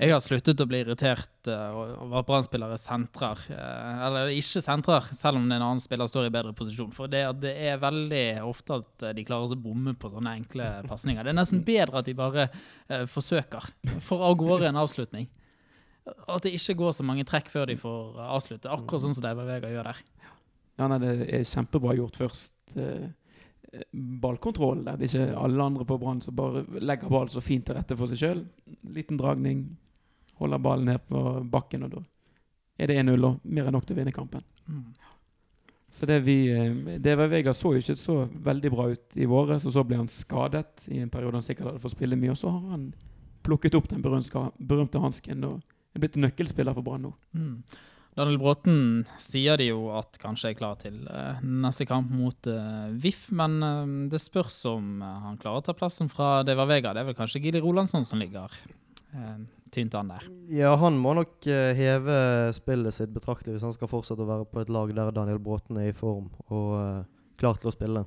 Jeg 0.00 0.10
har 0.10 0.18
sluttet 0.20 0.58
å 0.60 0.66
bli 0.66 0.80
irritert 0.82 1.46
over 1.46 2.18
at 2.18 2.26
Brann-spillere 2.26 2.76
sentrer. 2.76 3.38
eh, 3.50 4.06
eller 4.06 4.26
ikke 4.34 4.60
sentrer, 4.60 5.02
selv 5.14 5.36
om 5.36 5.44
en 5.52 5.62
annen 5.62 5.78
spiller 5.80 6.06
står 6.10 6.26
i 6.26 6.30
bedre 6.30 6.52
posisjon. 6.52 6.92
For 6.92 7.06
det, 7.06 7.40
det 7.40 7.54
er 7.56 7.78
veldig 7.78 8.42
ofte 8.42 8.74
at 8.82 9.02
eh, 9.04 9.12
de 9.12 9.24
klarer 9.24 9.54
å 9.54 9.62
bomme 9.62 9.94
på 9.96 10.10
sånne 10.10 10.34
enkle 10.40 10.82
pasninger. 10.88 11.22
Det 11.22 11.30
er 11.30 11.38
nesten 11.38 11.64
bedre 11.70 11.98
at 11.98 12.04
de 12.06 12.12
bare 12.12 12.48
forsøker. 13.06 13.70
Får 14.00 14.20
av 14.20 14.36
gårde 14.36 14.66
en 14.68 14.82
avslutning. 14.82 15.28
At 16.04 16.44
det 16.44 16.52
ikke 16.52 16.76
går 16.82 16.96
så 16.96 17.04
mange 17.06 17.24
trekk 17.28 17.48
før 17.52 17.70
de 17.70 17.76
får 17.80 18.18
eh, 18.18 18.32
avslutte. 18.36 18.72
Akkurat 18.72 19.04
sånn 19.04 19.16
som 19.16 19.24
David 19.24 19.48
Vega 19.48 19.70
gjør 19.72 19.90
der. 19.90 20.02
Ja, 20.74 20.88
nei, 20.90 20.98
det 21.00 21.12
er 21.30 21.46
kjempebra 21.48 21.94
gjort 21.96 22.18
først. 22.18 22.56
Eh, 22.76 23.06
ballkontroll 24.22 24.84
der 24.86 24.98
det 25.00 25.08
ikke 25.08 25.24
er 25.24 25.38
alle 25.40 25.64
andre 25.64 25.86
på 25.88 25.96
Brann 25.98 26.20
som 26.22 26.36
bare 26.38 26.62
legger 26.78 27.10
ballen 27.10 27.32
så 27.32 27.42
fint 27.42 27.64
til 27.66 27.78
rette 27.78 27.96
for 27.98 28.10
seg 28.10 28.20
sjøl. 28.20 28.44
Liten 28.94 29.18
dragning, 29.20 29.64
holder 30.38 30.62
ballen 30.62 30.92
ned 30.92 31.08
på 31.08 31.24
bakken, 31.50 31.86
og 31.86 31.96
da 31.96 32.04
er 32.78 32.90
det 32.90 33.00
1-0 33.00 33.26
og 33.28 33.42
mer 33.46 33.68
enn 33.68 33.76
nok 33.76 33.86
til 33.86 33.96
å 33.96 34.00
vinne 34.00 34.14
kampen. 34.14 34.42
Mm. 34.66 34.86
Så 35.94 36.08
det 36.10 36.20
vi 36.26 36.36
eh, 36.50 36.98
DV 36.98 37.28
Vega 37.30 37.54
så 37.54 37.72
jo 37.74 37.82
ikke 37.82 37.96
så 37.98 38.16
veldig 38.26 38.70
bra 38.74 38.88
ut 38.90 39.16
i 39.16 39.28
våres, 39.30 39.64
og 39.64 39.76
så 39.76 39.84
ble 39.86 40.00
han 40.00 40.10
skadet 40.10 40.88
i 40.90 40.98
en 41.00 41.12
periode 41.12 41.38
han 41.38 41.46
sikkert 41.46 41.70
hadde 41.70 41.82
fått 41.84 41.94
spille 41.94 42.18
mye, 42.18 42.34
og 42.34 42.40
så 42.40 42.50
har 42.50 42.74
han 42.74 42.88
plukket 43.46 43.76
opp 43.78 43.86
den 43.92 44.02
berømte 44.02 45.02
hansken 45.02 45.46
og 45.46 45.62
er 45.94 46.02
blitt 46.02 46.18
en 46.18 46.26
nøkkelspiller 46.26 46.76
for 46.76 46.86
Brann 46.86 47.06
nå. 47.08 47.12
Mm. 47.36 47.58
Daniel 48.14 48.38
Bråten 48.38 48.76
sier 49.18 49.58
de 49.58 49.72
jo 49.72 49.88
at 49.98 50.20
kanskje 50.22 50.52
er 50.52 50.58
klar 50.58 50.76
til 50.78 51.00
eh, 51.10 51.40
neste 51.42 51.86
kamp 51.88 52.12
mot 52.14 52.46
eh, 52.50 52.92
VIF, 53.02 53.26
men 53.34 53.56
eh, 53.58 53.94
det 54.12 54.22
spørs 54.22 54.60
om 54.70 55.02
han 55.02 55.40
klarer 55.40 55.62
å 55.62 55.66
ta 55.66 55.74
plassen 55.74 56.10
fra 56.12 56.44
Deva 56.46 56.66
Vega. 56.70 56.92
Det 56.94 57.02
er 57.02 57.08
vel 57.10 57.18
kanskje 57.18 57.42
Gili 57.42 57.62
Rolandsson 57.62 58.06
som 58.06 58.22
ligger 58.22 58.54
eh, 58.54 59.40
tynt 59.74 59.98
an 59.98 60.12
der. 60.14 60.28
Ja, 60.46 60.76
han 60.78 61.00
må 61.02 61.16
nok 61.18 61.42
heve 61.74 62.18
spillet 62.54 62.94
sitt 62.94 63.10
betraktelig 63.14 63.56
hvis 63.56 63.66
han 63.66 63.74
skal 63.74 63.90
fortsette 63.90 64.22
å 64.22 64.30
være 64.30 64.46
på 64.46 64.62
et 64.62 64.70
lag 64.70 64.94
der 64.94 65.10
Daniel 65.16 65.42
Bråten 65.42 65.82
er 65.82 65.90
i 65.90 65.98
form 65.98 66.30
og 66.46 67.10
klar 67.40 67.58
til 67.58 67.72
å 67.72 67.74
spille. 67.74 68.04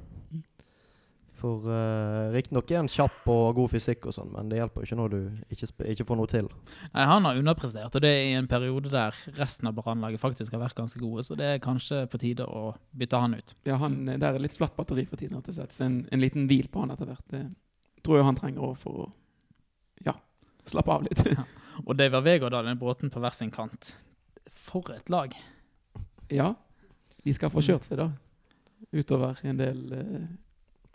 For 1.37 1.67
uh, 1.69 2.31
Riktignok 2.33 2.71
er 2.73 2.79
han 2.81 2.87
kjapp 2.89 3.27
og 3.29 3.55
god 3.59 3.69
fysikk, 3.75 4.07
og 4.09 4.15
sånn, 4.15 4.31
men 4.33 4.47
det 4.49 4.57
hjelper 4.57 4.81
jo 4.81 4.87
ikke 4.87 4.97
når 4.97 5.11
du 5.13 5.17
ikke, 5.53 5.67
sp- 5.69 5.85
ikke 5.93 6.05
får 6.09 6.17
noe 6.17 6.31
til. 6.31 6.47
Nei, 6.95 7.03
Han 7.11 7.27
har 7.29 7.37
underprestert, 7.37 7.93
og 7.93 8.01
det 8.01 8.09
er 8.09 8.23
i 8.31 8.37
en 8.39 8.47
periode 8.49 8.89
der 8.89 9.19
resten 9.37 9.69
av 9.69 9.75
Brannlaget 9.77 10.19
faktisk 10.23 10.55
har 10.57 10.63
vært 10.63 10.77
ganske 10.79 10.97
gode, 11.03 11.21
så 11.27 11.37
det 11.37 11.45
er 11.51 11.61
kanskje 11.61 11.99
på 12.09 12.17
tide 12.23 12.47
å 12.49 12.71
bytte 12.97 13.19
han 13.21 13.37
ut. 13.37 13.53
Ja, 13.69 13.77
han, 13.83 13.99
det 14.09 14.17
Der 14.23 14.33
er 14.39 14.41
litt 14.47 14.57
flatt 14.57 14.73
batteri 14.79 15.05
for 15.05 15.21
tiden, 15.21 15.37
rett 15.37 15.51
og 15.53 15.59
slett. 15.59 15.77
Så 15.77 15.85
en, 15.85 15.99
en 16.11 16.23
liten 16.25 16.49
hvil 16.49 16.71
på 16.73 16.81
han 16.81 16.95
etter 16.95 17.11
hvert. 17.11 17.25
Det 17.29 17.43
tror 18.01 18.17
jeg 18.17 18.27
han 18.31 18.39
trenger 18.41 18.65
òg 18.71 18.77
for 18.81 19.03
å 19.05 19.07
ja, 20.09 20.15
slappe 20.65 20.95
av 20.97 21.05
litt. 21.05 21.21
Og 21.85 21.93
Daver 21.99 22.25
Vega 22.25 22.47
og 22.49 22.55
Daniel 22.57 22.77
Bråten 22.81 23.13
på 23.13 23.21
hver 23.21 23.35
sin 23.37 23.53
kant. 23.53 23.91
For 24.67 24.89
et 24.95 25.09
lag. 25.13 25.35
ja, 26.33 26.53
de 27.23 27.33
skal 27.35 27.51
få 27.53 27.61
kjørt 27.61 27.85
seg, 27.85 27.99
da. 28.01 28.09
Utover 28.95 29.37
en 29.45 29.57
del 29.59 29.79
eh, 29.93 30.25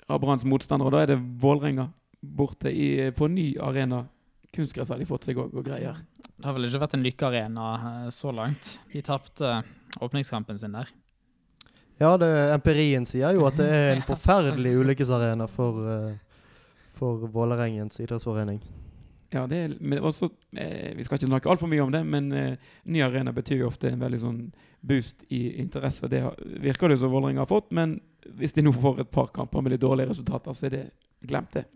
av 0.06 0.23
Branns 0.23 0.47
motstandere. 0.49 0.92
Da 0.94 1.02
er 1.02 1.12
det 1.12 1.21
Vålerenga 1.42 1.90
borte 2.23 2.71
i, 2.71 3.11
på 3.16 3.28
ny 3.28 3.52
arena. 3.61 4.04
Kunstgress 4.52 4.90
har 4.92 5.00
de 5.00 5.09
fått 5.09 5.28
seg 5.28 5.38
òg, 5.40 5.54
og 5.56 5.64
greier. 5.66 6.02
Det 6.37 6.49
har 6.49 6.56
vel 6.56 6.68
ikke 6.68 6.82
vært 6.82 6.97
en 6.99 7.06
lykkearena 7.06 7.68
eh, 7.78 8.11
så 8.14 8.35
langt. 8.35 8.76
De 8.92 9.02
tapte 9.04 9.62
åpningskampen 10.02 10.59
sin 10.61 10.76
der. 10.76 10.90
Ja, 12.00 12.16
det, 12.18 12.28
empirien 12.54 13.06
sier 13.06 13.37
jo 13.37 13.47
at 13.49 13.59
det 13.61 13.68
er 13.71 13.88
en 13.97 14.04
forferdelig 14.12 14.76
ulykkesarena 14.82 15.49
for, 15.50 15.82
uh, 15.87 16.38
for 16.99 17.26
Vålerengens 17.32 18.00
idrettsforening. 18.02 18.62
Ja, 19.32 19.47
det 19.49 19.56
er, 19.56 19.76
men 19.80 19.99
også, 20.04 20.28
eh, 20.56 20.97
Vi 20.97 21.04
skal 21.04 21.16
ikke 21.16 21.26
snakke 21.26 21.49
altfor 21.49 21.66
mye 21.66 21.82
om 21.82 21.92
det, 21.92 22.02
men 22.06 22.32
eh, 22.32 22.56
ny 22.85 23.00
arena 23.00 23.32
betyr 23.32 23.62
jo 23.62 23.71
ofte 23.71 23.88
en 23.88 24.02
veldig 24.02 24.21
sånn 24.21 24.40
boost 24.85 25.25
i 25.32 25.56
interesse. 25.62 26.09
Det 26.09 26.21
har, 26.21 26.37
virker 26.61 26.92
det 26.92 26.99
som 27.00 27.12
Vålerenga 27.12 27.40
har 27.40 27.49
fått, 27.49 27.71
men 27.73 28.00
hvis 28.38 28.54
de 28.56 28.64
nå 28.64 28.72
får 28.74 29.04
et 29.04 29.12
par 29.12 29.30
kamper 29.34 29.64
med 29.64 29.74
litt 29.74 29.82
dårlige 29.82 30.12
resultater, 30.12 30.56
så 30.56 30.68
er 30.68 30.76
det 30.76 30.82
glemt, 31.28 31.52
det. 31.56 31.66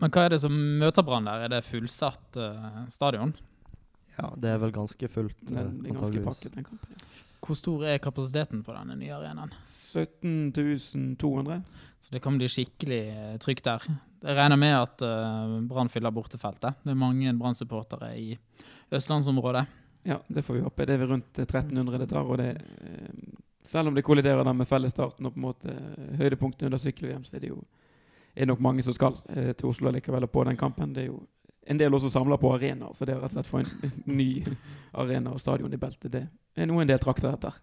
Men 0.00 0.12
hva 0.12 0.26
er 0.26 0.34
det 0.34 0.42
som 0.42 0.56
møter 0.80 1.06
Brann 1.06 1.28
der? 1.28 1.46
Er 1.46 1.52
det 1.54 1.62
fullsatt 1.64 2.36
uh, 2.40 2.82
stadion? 2.92 3.32
Ja, 4.16 4.32
det 4.36 4.50
er 4.52 4.60
vel 4.60 4.74
ganske 4.74 5.08
fullt, 5.08 5.38
uh, 5.48 5.56
Den 5.56 5.86
er 5.86 5.96
ganske 5.96 6.24
pakket, 6.24 6.56
den 6.56 6.66
kampen. 6.66 6.96
Ja. 6.96 7.06
Hvor 7.40 7.56
stor 7.56 7.86
er 7.88 8.02
kapasiteten 8.02 8.60
på 8.62 8.74
denne 8.76 8.94
nye 9.00 9.14
arenaen? 9.16 9.54
17.200 9.64 11.62
Så 12.04 12.12
det 12.12 12.20
kan 12.22 12.36
bli 12.38 12.50
skikkelig 12.52 13.02
trygt 13.42 13.64
der. 13.66 13.86
Jeg 14.20 14.36
regner 14.36 14.60
med 14.60 14.76
at 14.76 15.04
uh, 15.06 15.56
Brann 15.68 15.88
fyller 15.92 16.12
bortefeltet. 16.14 16.82
Det 16.84 16.92
er 16.92 17.00
mange 17.00 17.32
Brann-supportere 17.40 18.12
i 18.20 18.34
østlandsområdet. 18.92 19.64
Ja, 20.02 20.20
det 20.28 20.42
får 20.42 20.54
vi 20.54 20.60
håpe. 20.60 20.86
Det 20.86 20.96
er 20.96 21.06
rundt 21.06 21.38
1300 21.38 21.98
det 21.98 22.08
tar. 22.08 22.24
og 22.24 22.38
det 22.40 22.50
eh, 22.56 23.38
Selv 23.62 23.88
om 23.88 23.94
det 23.94 24.02
kolliderer 24.02 24.52
med 24.52 24.68
fellesstarten 24.68 25.26
og 25.26 25.34
på 25.34 25.40
en 25.40 25.46
måte 25.48 25.74
eh, 25.74 26.16
høydepunktet 26.20 26.66
under 26.68 26.80
sykkel-VM, 26.80 27.24
så 27.24 27.36
er 27.36 27.44
det 27.44 27.52
jo 27.52 27.60
er 28.34 28.46
nok 28.46 28.62
mange 28.62 28.82
som 28.86 28.94
skal 28.94 29.18
eh, 29.34 29.52
til 29.52 29.68
Oslo 29.68 29.90
likevel 29.92 30.26
på 30.30 30.44
den 30.48 30.56
kampen. 30.56 30.94
Det 30.94 31.04
er 31.04 31.10
jo 31.10 31.20
en 31.70 31.78
del 31.78 31.94
også 31.94 32.10
samler 32.10 32.40
på 32.40 32.52
arenaer, 32.54 32.94
så 32.96 33.04
det 33.04 33.14
er 33.14 33.20
rett 33.20 33.34
og 33.34 33.40
slett 33.40 33.50
for 33.50 33.64
en 33.64 33.92
ny 34.20 34.30
arena 34.92 35.34
og 35.34 35.42
stadion 35.42 35.72
i 35.72 35.80
beltet. 35.80 36.12
Det 36.14 36.24
er 36.56 36.70
noe 36.70 36.84
en 36.84 36.90
del 36.90 37.02
trakter 37.02 37.34
etter. 37.34 37.58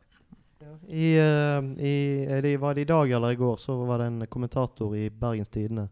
I, 0.88 1.18
eh, 1.20 1.64
i, 1.84 1.96
det, 2.42 2.58
var 2.62 2.76
det 2.76 2.86
i 2.86 2.92
dag 2.92 3.12
eller 3.12 3.34
i 3.34 3.40
går 3.40 3.58
så 3.58 3.76
var 3.86 4.00
det 4.00 4.06
en 4.12 4.28
kommentator 4.32 4.96
i 4.96 5.10
Bergens 5.10 5.50
Tidende 5.50 5.90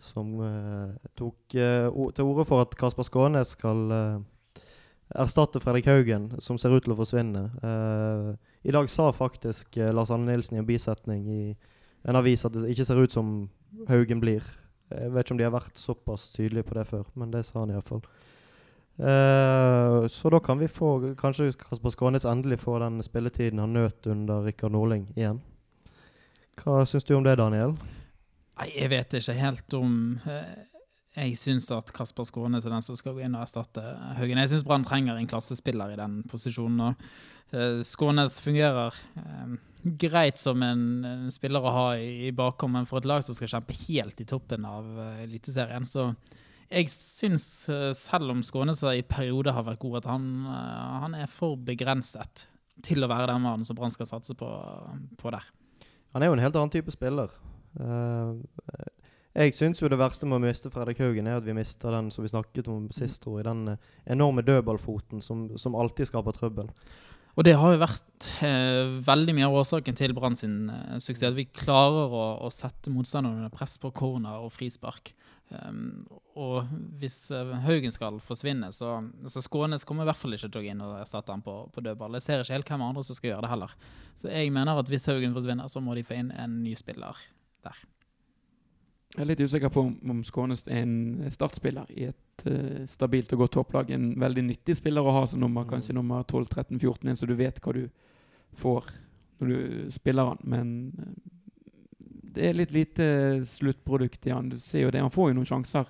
som 0.00 0.32
uh, 0.40 0.92
tok 1.18 1.56
uh, 1.56 2.10
til 2.16 2.24
orde 2.24 2.46
for 2.48 2.64
at 2.64 2.76
Kasper 2.78 3.04
Skånes 3.04 3.52
skal 3.58 3.90
eh, 3.92 4.22
erstatte 5.18 5.60
Fredrik 5.60 5.88
Haugen, 5.90 6.30
som 6.38 6.58
ser 6.58 6.74
ut 6.74 6.84
til 6.84 6.94
å 6.94 6.98
forsvinne. 6.98 7.48
Uh, 7.64 8.32
I 8.62 8.74
dag 8.74 8.90
sa 8.92 9.10
faktisk 9.14 9.78
uh, 9.80 9.90
Lars 9.94 10.12
Anne 10.14 10.30
Nilsen 10.30 10.58
i 10.58 10.62
en 10.62 10.68
bisetning 10.68 11.26
i 11.26 11.42
en 12.08 12.16
avis 12.16 12.44
at 12.46 12.54
det 12.54 12.70
ikke 12.72 12.86
ser 12.88 13.00
ut 13.02 13.14
som 13.14 13.48
Haugen 13.90 14.22
blir. 14.22 14.44
Jeg 14.90 15.12
vet 15.14 15.26
ikke 15.26 15.36
om 15.36 15.40
de 15.40 15.46
har 15.46 15.54
vært 15.54 15.78
såpass 15.78 16.30
tydelige 16.34 16.66
på 16.66 16.78
det 16.78 16.86
før, 16.88 17.06
men 17.18 17.30
det 17.34 17.44
sa 17.46 17.60
han 17.62 17.74
iallfall. 17.74 18.02
Uh, 19.00 20.06
så 20.12 20.30
da 20.32 20.42
kan 20.44 20.58
vi 20.60 20.68
få 20.68 21.14
Kanskje 21.16 21.52
Kasper 21.56 21.94
Skånes 21.94 22.26
endelig 22.28 22.58
får 22.60 22.82
den 22.84 23.00
spilletiden 23.02 23.62
han 23.62 23.72
nøt 23.72 24.06
under 24.10 24.44
Rikard 24.44 24.74
Norling 24.74 25.06
igjen. 25.16 25.40
Hva 26.60 26.82
syns 26.84 27.06
du 27.08 27.14
om 27.16 27.24
det, 27.24 27.38
Daniel? 27.40 27.72
Nei, 28.60 28.68
jeg 28.74 28.90
vet 28.92 29.14
ikke 29.16 29.38
helt 29.38 29.76
om 29.78 29.92
eh, 30.28 30.69
Jeg 31.20 31.36
syns 31.36 31.66
at 31.74 31.90
Kasper 31.92 32.24
Skånes 32.24 32.64
er 32.64 32.72
den 32.72 32.84
som 32.84 32.96
skal 32.96 33.16
gå 33.16 33.24
inn 33.26 33.34
og 33.36 33.44
erstatte 33.44 33.82
Haugen. 34.16 34.40
Jeg 34.40 34.52
syns 34.54 34.64
Brann 34.64 34.86
trenger 34.88 35.18
en 35.18 35.28
klassespiller 35.28 35.92
i 35.92 35.98
den 36.00 36.20
posisjonen. 36.30 36.80
Og, 36.86 37.10
eh, 37.52 37.80
Skånes 37.84 38.38
fungerer 38.40 38.96
eh, 39.20 39.56
greit 40.00 40.40
som 40.40 40.62
en, 40.64 41.28
spiller 41.32 41.60
å 41.60 41.74
ha 41.74 41.88
i, 42.00 42.30
bakhånd, 42.32 42.72
men 42.78 42.88
for 42.88 43.02
et 43.02 43.08
lag 43.10 43.24
som 43.26 43.36
skal 43.36 43.52
kjempe 43.52 43.76
helt 43.84 44.20
i 44.20 44.28
toppen 44.28 44.64
av 44.68 44.88
eh, 44.96 45.24
Eliteserien, 45.26 45.88
så 45.88 46.12
jeg 46.70 46.86
syns, 46.94 47.44
selv 47.98 48.30
om 48.30 48.44
Skånes 48.46 48.78
i 48.86 49.02
perioder 49.02 49.56
har 49.56 49.64
vært 49.66 49.80
god, 49.82 49.96
at 49.98 50.04
han, 50.06 50.26
han 50.46 51.16
er 51.18 51.26
for 51.26 51.58
begrenset 51.58 52.44
til 52.86 53.02
å 53.02 53.08
være 53.10 53.32
den 53.32 53.42
mannen 53.42 53.66
som 53.66 53.74
Brann 53.76 53.90
skal 53.90 54.06
satse 54.06 54.36
på, 54.38 54.48
på 55.18 55.32
der. 55.34 55.48
Han 56.14 56.22
er 56.22 56.30
jo 56.30 56.36
en 56.36 56.44
helt 56.44 56.58
annen 56.58 56.72
type 56.72 56.94
spiller. 56.94 57.34
Eh, 57.78 58.86
jeg 59.34 59.54
syns 59.54 59.82
jo 59.82 59.90
det 59.90 60.00
verste 60.00 60.26
med 60.26 60.40
å 60.40 60.42
miste 60.42 60.72
Fredrik 60.72 61.02
Haugen, 61.04 61.28
er 61.30 61.38
at 61.38 61.46
vi 61.46 61.54
mister 61.54 61.94
den 61.94 62.10
som 62.10 62.24
vi 62.26 62.32
snakket 62.32 62.70
om 62.72 62.88
sist, 62.94 63.20
tror 63.22 63.38
jeg. 63.38 63.46
Den 63.46 63.76
eh, 63.76 63.86
enorme 64.10 64.42
dødballfoten 64.46 65.22
som, 65.22 65.46
som 65.60 65.78
alltid 65.78 66.10
skaper 66.10 66.34
trøbbel. 66.34 66.72
Og 67.38 67.46
det 67.46 67.54
har 67.56 67.72
jo 67.72 67.80
vært 67.80 68.30
eh, 68.44 68.90
veldig 69.06 69.34
mye 69.36 69.46
av 69.46 69.60
årsaken 69.60 69.96
til 69.98 70.14
Brann 70.16 70.38
sin 70.38 70.64
eh, 70.72 70.98
suksess. 71.02 71.36
Vi 71.36 71.46
klarer 71.54 72.10
å, 72.10 72.24
å 72.42 72.50
sette 72.52 72.90
motstanderne 72.92 73.44
under 73.44 73.54
press 73.54 73.78
på 73.80 73.92
corner 73.94 74.42
og 74.42 74.50
frispark. 74.56 75.12
Um, 75.50 76.04
og 76.38 76.68
hvis 77.00 77.24
eh, 77.34 77.54
Haugen 77.64 77.94
skal 77.94 78.18
forsvinne, 78.22 78.68
så, 78.74 78.98
så 79.30 79.42
Skånes 79.42 79.86
kommer 79.86 80.06
i 80.06 80.10
hvert 80.10 80.18
fall 80.18 80.34
ikke 80.36 80.50
til 80.50 80.60
å 80.60 80.64
gå 80.66 80.74
inn 80.74 80.82
og 80.86 80.98
erstatte 81.00 81.34
han 81.34 81.42
på, 81.46 81.54
på 81.74 81.86
dødball. 81.86 82.18
Jeg 82.18 82.26
ser 82.26 82.44
ikke 82.44 82.58
helt 82.58 82.74
hvem 82.74 82.84
andre 82.86 83.06
som 83.06 83.18
skal 83.18 83.32
gjøre 83.32 83.46
det 83.46 83.54
heller. 83.54 83.78
Så 84.18 84.30
jeg 84.30 84.52
mener 84.54 84.82
at 84.82 84.90
hvis 84.90 85.08
Haugen 85.10 85.34
forsvinner, 85.38 85.70
så 85.70 85.82
må 85.82 85.94
de 85.98 86.06
få 86.06 86.18
inn 86.18 86.34
en 86.34 86.60
ny 86.64 86.74
spiller 86.78 87.18
der. 87.66 87.82
Jeg 89.16 89.24
er 89.24 89.26
litt 89.26 89.40
usikker 89.42 89.72
på 89.74 89.82
om, 89.88 90.20
Skånes 90.24 90.62
er 90.68 90.84
en 90.84 91.30
startspiller 91.34 91.88
i 91.98 92.04
et 92.12 92.44
uh, 92.46 92.84
stabilt 92.86 93.32
og 93.34 93.38
godt 93.42 93.56
topplag. 93.58 93.90
En 93.90 94.12
veldig 94.20 94.44
nyttig 94.46 94.76
spiller 94.78 95.02
å 95.02 95.12
ha 95.16 95.24
som 95.26 95.40
nummer, 95.42 95.64
Mm. 95.64 95.70
kanskje 95.72 95.94
nummer 95.96 96.22
12-13-14, 96.24 97.08
en 97.10 97.16
så 97.16 97.26
du 97.26 97.34
vet 97.34 97.58
hva 97.60 97.72
du 97.74 97.88
får 98.54 98.86
når 99.40 99.48
du 99.48 99.90
spiller 99.90 100.24
han. 100.30 100.38
Men 100.44 100.92
eh, 100.98 101.30
det 102.34 102.44
er 102.48 102.52
litt 102.54 102.72
lite 102.72 103.06
sluttprodukt 103.46 104.26
i 104.26 104.30
han. 104.30 104.48
Du 104.48 104.56
ser 104.56 104.82
jo 104.84 104.90
det, 104.90 105.00
Han 105.00 105.10
får 105.10 105.30
jo 105.30 105.34
noen 105.40 105.46
sjanser 105.48 105.86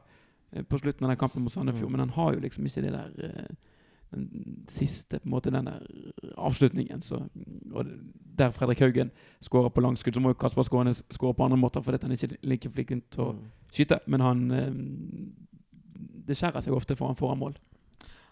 eh, 0.53 0.63
på 0.63 0.79
slutten 0.81 1.05
av 1.05 1.11
den 1.13 1.19
kampen 1.21 1.43
mot 1.43 1.53
Sandefjord, 1.53 1.91
Mm. 1.91 1.93
men 1.93 2.01
han 2.09 2.17
har 2.17 2.33
jo 2.35 2.41
liksom 2.41 2.65
ikke 2.67 2.83
det 2.83 2.93
der 2.93 3.11
eh, 3.29 3.55
den 4.15 4.65
siste, 4.69 5.19
på 5.21 5.29
en 5.29 5.31
måte, 5.35 5.51
den 5.55 5.69
der 5.69 5.81
avslutningen. 6.37 7.03
Så, 7.03 7.21
og 7.73 7.87
der 8.39 8.51
Fredrik 8.51 8.81
Haugen 8.83 9.11
skårer 9.43 9.71
på 9.71 9.81
langskudd, 9.85 10.15
så 10.15 10.21
må 10.21 10.33
jo 10.35 10.39
Kasper 10.41 10.67
Skånes 10.67 11.03
skåre 11.15 11.35
på 11.37 11.45
andre 11.47 11.59
måter, 11.61 11.83
fordi 11.85 11.99
han 12.03 12.13
ikke 12.17 12.33
er 12.33 12.37
like 12.49 12.71
flink 12.71 12.95
til 13.11 13.25
å 13.25 13.33
Mm. 13.35 13.45
skyte. 13.73 14.01
Men 14.07 14.21
han 14.21 14.51
eh, 14.51 14.71
Det 16.27 16.37
skjærer 16.37 16.63
seg 16.63 16.75
ofte 16.75 16.97
for 16.97 17.07
han 17.11 17.17
foran 17.19 17.39
mål. 17.39 17.55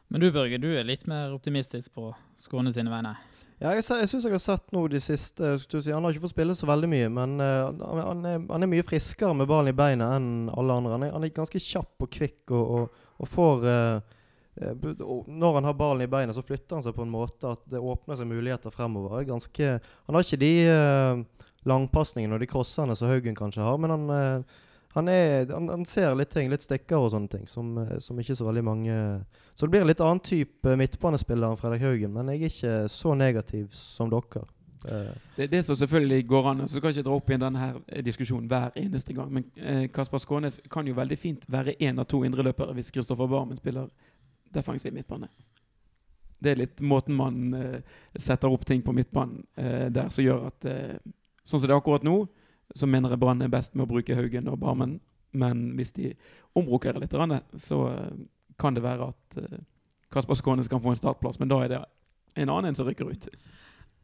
Men 0.08 0.20
du 0.20 0.30
Børge, 0.32 0.58
du 0.60 0.68
er 0.72 0.84
litt 0.84 1.06
mer 1.06 1.32
optimistisk 1.34 1.92
på 1.94 2.14
Skåne 2.36 2.72
sine 2.72 2.90
vegne. 2.90 3.16
Ja, 3.60 3.72
jeg, 3.74 3.82
jeg 3.82 4.08
syns 4.08 4.24
jeg 4.24 4.32
har 4.32 4.38
sett 4.38 4.70
noe 4.72 4.88
de 4.88 5.00
siste 5.02 5.56
skulle 5.58 5.82
si, 5.82 5.90
Han 5.90 6.04
har 6.06 6.14
ikke 6.14 6.28
fått 6.28 6.36
spille 6.36 6.54
så 6.54 6.66
veldig 6.68 6.88
mye, 6.88 7.08
men 7.10 7.40
uh, 7.42 7.72
han, 7.74 7.98
han, 7.98 8.20
er, 8.24 8.44
han 8.52 8.62
er 8.62 8.70
mye 8.70 8.86
friskere 8.86 9.34
med 9.34 9.48
ballen 9.50 9.72
i 9.72 9.76
beina 9.76 10.12
enn 10.16 10.28
alle 10.54 10.76
andre. 10.78 10.92
Han 10.94 11.06
er, 11.08 11.10
han 11.16 11.26
er 11.26 11.34
ganske 11.34 11.58
kjapp 11.58 12.06
og 12.06 12.10
kvikk 12.14 12.54
og, 12.54 12.70
og, 12.78 13.02
og 13.18 13.28
får 13.28 13.66
og 13.66 14.14
Når 14.58 15.58
han 15.58 15.68
har 15.68 15.76
ballen 15.78 16.04
i 16.04 16.10
beina, 16.10 16.34
så 16.34 16.44
flytter 16.44 16.78
han 16.78 16.84
seg 16.86 16.96
på 16.96 17.04
en 17.06 17.12
måte 17.12 17.52
at 17.54 17.64
det 17.70 17.82
åpner 17.82 18.18
seg 18.18 18.30
muligheter 18.30 18.74
fremover. 18.74 19.22
Ganske, 19.28 19.74
han 20.06 20.18
har 20.18 20.26
ikke 20.26 20.40
de 20.40 20.52
uh, 20.68 21.44
langpasningene 21.68 22.36
og 22.36 22.42
de 22.42 22.50
crossene 22.50 22.96
som 22.98 23.10
Haugen 23.10 23.38
kanskje 23.38 23.64
har, 23.66 23.78
men 23.78 23.94
han, 23.94 24.10
uh, 24.10 24.66
han, 24.96 25.08
er, 25.12 25.46
han, 25.52 25.70
han 25.70 25.86
ser 25.86 26.16
litt 26.18 26.32
ting, 26.34 26.50
litt 26.50 26.64
stikker 26.64 26.98
og 26.98 27.12
sånne 27.14 27.32
ting, 27.32 27.48
som, 27.50 27.74
eh, 27.84 27.98
som 28.02 28.18
ikke 28.18 28.34
så 28.34 28.46
veldig 28.48 28.62
mange 28.64 28.94
Så 29.54 29.66
det 29.66 29.74
blir 29.74 29.84
en 29.84 29.90
litt 29.90 30.00
annen 30.02 30.22
type 30.24 30.76
midtbanespiller 30.80 31.50
enn 31.50 31.58
Fredrik 31.60 31.84
Haugen, 31.84 32.14
men 32.14 32.30
jeg 32.32 32.40
er 32.40 32.54
ikke 32.54 32.78
så 32.92 33.14
negativ 33.18 33.68
som 33.76 34.10
dere. 34.10 34.46
Eh, 34.86 35.14
Det 35.36 35.44
er 35.44 35.46
det 35.46 35.64
som 35.64 35.76
selvfølgelig 35.76 36.26
går 36.26 36.50
an. 36.50 36.68
Så 36.68 36.80
kan 36.80 36.90
jeg 36.90 36.98
ikke 36.98 37.08
dra 37.08 37.16
opp 37.16 37.30
igjen 37.30 37.40
denne 37.42 37.68
eh, 37.88 38.02
diskusjonen 38.04 38.48
hver 38.48 38.70
eneste 38.76 39.14
gang. 39.14 39.32
Men 39.32 39.44
eh, 39.56 39.88
Kasper 39.90 40.18
Skånes 40.18 40.60
kan 40.70 40.86
jo 40.86 40.94
veldig 40.94 41.18
fint 41.18 41.44
være 41.48 41.74
én 41.80 41.98
av 41.98 42.06
to 42.06 42.22
indreløpere 42.24 42.74
hvis 42.74 42.90
Kristoffer 42.94 43.26
Barmen 43.26 43.56
spiller 43.56 43.88
defensiv 44.54 44.94
midtbane. 44.94 45.28
Det 46.38 46.52
er 46.52 46.60
litt 46.60 46.80
måten 46.80 47.16
man 47.18 47.54
eh, 47.54 47.80
setter 48.14 48.52
opp 48.52 48.66
ting 48.66 48.82
på 48.86 48.94
midtbanen 48.94 49.42
eh, 49.58 49.88
der 49.90 50.10
som 50.14 50.24
gjør 50.24 50.50
at 50.52 50.68
eh, 50.70 50.98
Sånn 51.48 51.62
som 51.62 51.70
det 51.70 51.72
er 51.72 51.80
akkurat 51.80 52.02
nå, 52.04 52.26
så 52.76 52.84
mener 52.84 53.14
jeg 53.14 53.20
Brann 53.22 53.40
er 53.40 53.48
best 53.48 53.72
med 53.72 53.86
å 53.86 53.88
bruke 53.88 54.12
Haugen 54.12 54.50
og 54.52 54.58
Barmen. 54.60 54.98
Men 55.32 55.62
hvis 55.78 55.94
de 55.96 56.10
omrokerer 56.58 57.00
litt, 57.00 57.14
så 57.56 57.78
eh, 57.88 58.18
kan 58.60 58.76
det 58.76 58.82
være 58.84 59.08
at 59.08 59.38
eh, 59.40 59.62
Kasper 60.12 60.36
Skånes 60.36 60.68
kan 60.68 60.82
få 60.84 60.92
en 60.92 61.00
startplass. 61.00 61.38
Men 61.40 61.48
da 61.48 61.62
er 61.64 61.72
det 61.72 61.80
en 62.36 62.52
annen 62.52 62.68
en 62.68 62.76
som 62.76 62.84
rykker 62.88 63.08
ut. 63.08 63.30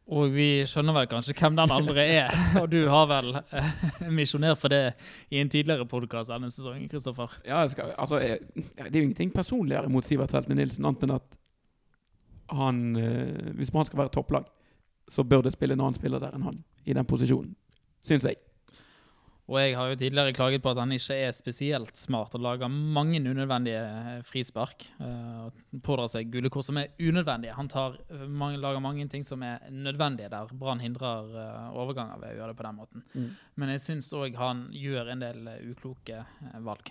Og 0.05 0.29
vi 0.35 0.47
skjønner 0.69 0.93
vel 0.93 1.07
kanskje 1.09 1.33
hvem 1.39 1.55
den 1.57 1.71
andre 1.73 2.03
er. 2.03 2.35
Og 2.61 2.67
du 2.69 2.83
har 2.91 3.07
vel 3.09 3.31
eh, 3.41 3.79
misjonert 4.13 4.61
for 4.61 4.69
det 4.73 4.93
i 5.33 5.39
en 5.41 5.49
tidligere 5.49 5.87
podkast 5.89 6.29
denne 6.29 6.51
sesongen, 6.53 6.85
Kristoffer. 6.91 7.33
Ja, 7.47 7.63
skal, 7.71 7.95
altså, 7.97 8.19
jeg, 8.21 8.43
det 8.53 8.91
er 8.91 8.99
jo 8.99 9.07
ingenting 9.07 9.33
personligere 9.33 9.89
mot 9.89 10.05
Sivert 10.05 10.35
Heltene 10.37 10.59
Nilsen, 10.59 10.85
annet 10.85 11.07
enn 11.07 11.15
at 11.17 11.39
han 12.53 12.81
eh, 13.01 13.53
Hvis 13.57 13.73
han 13.73 13.87
skal 13.89 14.03
være 14.03 14.13
topplag, 14.13 14.45
så 15.09 15.25
bør 15.25 15.41
det 15.45 15.55
spille 15.55 15.73
en 15.73 15.81
annen 15.81 15.97
spiller 15.97 16.21
der 16.21 16.37
enn 16.37 16.45
han 16.45 16.61
i 16.85 16.93
den 16.93 17.09
posisjonen. 17.09 17.55
Syns 18.05 18.27
jeg. 18.29 18.37
Og 19.45 19.59
jeg 19.61 19.75
har 19.77 19.91
jo 19.91 19.97
tidligere 20.01 20.33
klaget 20.33 20.63
på 20.65 20.71
at 20.73 20.79
han 20.81 20.93
ikke 20.95 21.15
er 21.27 21.33
spesielt 21.37 21.99
smart 21.99 22.33
og 22.33 22.41
lager 22.41 22.69
mange 22.71 23.19
unødvendige 23.21 23.77
eh, 23.83 24.23
frispark. 24.25 24.87
eh, 24.97 25.45
og 25.45 25.83
pådrar 25.85 26.09
seg 26.09 26.31
gule 26.33 26.49
kort 26.49 26.65
som 26.65 26.79
er 26.81 26.95
unødvendige. 26.97 27.53
Han 27.53 27.69
tar, 27.69 27.99
eh, 28.09 28.25
mange, 28.25 28.57
lager 28.57 28.81
mange 28.81 29.07
ting 29.07 29.23
som 29.25 29.43
er 29.43 29.59
nødvendige, 29.69 30.29
der 30.29 30.49
Brann 30.49 30.81
hindrer 30.81 31.29
overganger 31.77 32.17
ved 32.19 32.33
å 32.33 32.39
gjøre 32.39 32.47
det 32.47 32.57
på 32.57 32.65
den 32.65 32.75
måten. 32.75 33.05
Mm. 33.13 33.29
Men 33.55 33.69
jeg 33.69 33.85
syns 33.85 34.13
òg 34.13 34.35
han 34.35 34.67
gjør 34.73 35.13
en 35.13 35.21
del 35.21 35.49
ukloke 35.69 36.25
valg. 36.65 36.89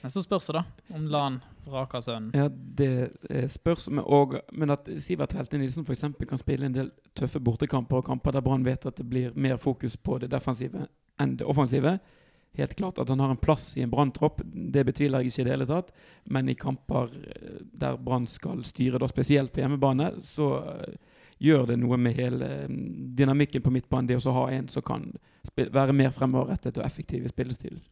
Men 0.00 0.10
så 0.10 0.22
spørs 0.24 0.46
det, 0.48 0.56
da, 0.56 0.64
om 0.96 1.06
Lan 1.12 1.40
vraker 1.68 2.00
sønnen. 2.00 2.32
Ja, 2.32 2.48
det 2.48 3.50
spørs. 3.52 3.90
Men, 3.90 4.04
og, 4.08 4.38
men 4.52 4.72
at 4.72 4.88
Sivert 5.04 5.36
Helte 5.36 5.60
Nilsen 5.60 5.84
f.eks. 5.84 6.06
kan 6.28 6.40
spille 6.40 6.64
en 6.64 6.76
del 6.76 6.92
tøffe 7.12 7.42
bortekamper 7.44 8.00
og 8.00 8.08
kamper 8.08 8.32
der 8.32 8.44
Brann 8.44 8.64
vet 8.64 8.86
at 8.88 8.96
det 8.96 9.04
blir 9.04 9.36
mer 9.36 9.60
fokus 9.60 9.98
på 10.00 10.16
det 10.22 10.32
defensive 10.32 10.88
enn 11.20 11.36
det 11.40 11.46
offensive. 11.48 11.98
Helt 12.54 12.76
klart 12.78 13.00
at 13.02 13.08
han 13.10 13.20
har 13.20 13.32
en 13.34 13.40
plass 13.40 13.72
i 13.76 13.82
en 13.82 13.90
Brann-tropp, 13.90 14.42
det 14.44 14.84
betviler 14.86 15.24
jeg 15.24 15.32
ikke 15.32 15.42
i 15.42 15.46
det 15.46 15.54
hele 15.56 15.66
tatt. 15.66 15.90
Men 16.30 16.48
i 16.48 16.54
kamper 16.58 17.10
eh, 17.10 17.58
der 17.72 17.98
Brann 17.98 18.28
skal 18.30 18.62
styre, 18.66 19.00
da 19.02 19.10
spesielt 19.10 19.52
på 19.54 19.64
hjemmebane, 19.64 20.12
så 20.22 20.50
eh, 20.62 20.94
gjør 21.42 21.66
det 21.72 21.80
noe 21.82 21.98
med 21.98 22.14
hele 22.14 22.52
eh, 22.62 22.78
dynamikken 23.18 23.64
på 23.64 23.74
midtbanen, 23.74 24.06
det 24.10 24.20
å 24.22 24.38
ha 24.38 24.46
en 24.54 24.70
som 24.70 24.86
kan 24.86 25.10
være 25.54 25.96
mer 25.96 26.14
fremoverrettet 26.14 26.78
og 26.78 26.86
effektiv 26.86 27.26
i 27.26 27.32
spillestilen. 27.32 27.82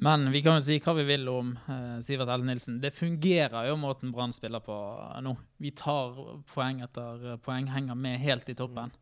Men 0.00 0.28
vi 0.30 0.44
kan 0.46 0.60
jo 0.60 0.62
si 0.62 0.76
hva 0.78 0.94
vi 0.94 1.04
vil 1.08 1.26
om 1.32 1.50
eh, 1.58 1.98
Sivert 2.06 2.30
Elle 2.30 2.46
Nilsen. 2.46 2.78
Det 2.78 2.94
fungerer 2.94 3.66
jo 3.66 3.74
måten 3.82 4.12
Brann 4.14 4.34
spiller 4.36 4.62
på 4.62 4.76
eh, 4.94 5.18
nå. 5.26 5.34
Vi 5.58 5.72
tar 5.74 6.14
poeng 6.52 6.84
etter 6.86 7.40
poeng, 7.42 7.66
henger 7.74 7.98
med 7.98 8.22
helt 8.22 8.46
i 8.46 8.54
toppen. 8.58 8.94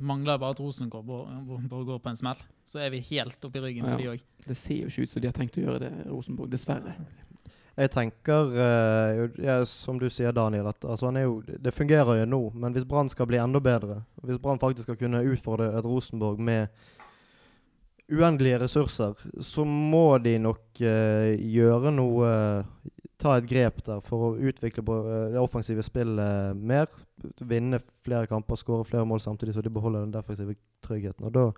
Mangler 0.00 0.38
bare 0.40 0.54
at 0.56 0.60
Rosenborg 0.60 1.06
går- 1.86 1.98
på 2.00 2.08
en 2.08 2.16
smell. 2.16 2.40
Så 2.64 2.80
er 2.80 2.90
vi 2.94 3.02
helt 3.10 3.44
oppi 3.44 3.60
ryggen 3.60 3.84
på 3.84 3.90
Ja. 3.90 3.96
de 3.98 4.08
òg. 4.14 4.22
Det 4.46 4.56
ser 4.56 4.78
jo 4.80 4.86
ikke 4.88 5.02
ut 5.02 5.10
som 5.10 5.22
de 5.22 5.28
har 5.28 5.36
tenkt 5.36 5.58
å 5.60 5.64
gjøre 5.64 5.80
det, 5.84 5.92
Rosenborg. 6.08 6.50
Dessverre. 6.50 6.94
Jeg 7.76 7.90
tenker, 7.90 8.52
uh, 8.54 9.28
ja, 9.42 9.56
som 9.66 9.98
du 9.98 10.06
sier, 10.08 10.30
Daniel, 10.32 10.68
at 10.70 10.84
altså, 10.86 11.08
han 11.10 11.16
er 11.18 11.24
jo, 11.26 11.40
det 11.42 11.72
fungerer 11.74 12.20
jo 12.20 12.26
nå. 12.30 12.42
Men 12.54 12.72
hvis 12.72 12.86
Brann 12.86 13.08
skal 13.10 13.26
bli 13.26 13.36
enda 13.42 13.58
bedre, 13.60 14.04
hvis 14.22 14.38
Brann 14.38 14.60
faktisk 14.62 14.86
skal 14.86 14.96
kunne 15.00 15.24
utfordre 15.26 15.72
et 15.76 15.84
Rosenborg 15.84 16.38
med 16.38 16.68
uendelige 18.12 18.60
ressurser, 18.62 19.14
så 19.42 19.64
må 19.66 20.18
de 20.22 20.36
nok 20.38 20.80
uh, 20.84 21.32
gjøre 21.34 21.92
noe 21.94 22.32
Ta 23.24 23.36
et 23.38 23.46
grep 23.48 23.78
der 23.86 24.00
for 24.04 24.24
å 24.26 24.30
utvikle 24.36 24.82
eh, 24.82 25.28
det 25.32 25.40
offensive 25.40 25.84
spillet 25.86 26.58
mer. 26.58 26.90
Vinne 27.40 27.80
flere 28.04 28.26
kamper, 28.26 28.58
skåre 28.58 28.84
flere 28.84 29.06
mål 29.06 29.20
samtidig 29.22 29.54
så 29.54 29.62
de 29.62 29.70
beholder 29.70 30.04
den 30.04 30.14
defensive 30.14 30.56
tryggheten. 30.82 31.24
Og 31.24 31.34
da 31.34 31.50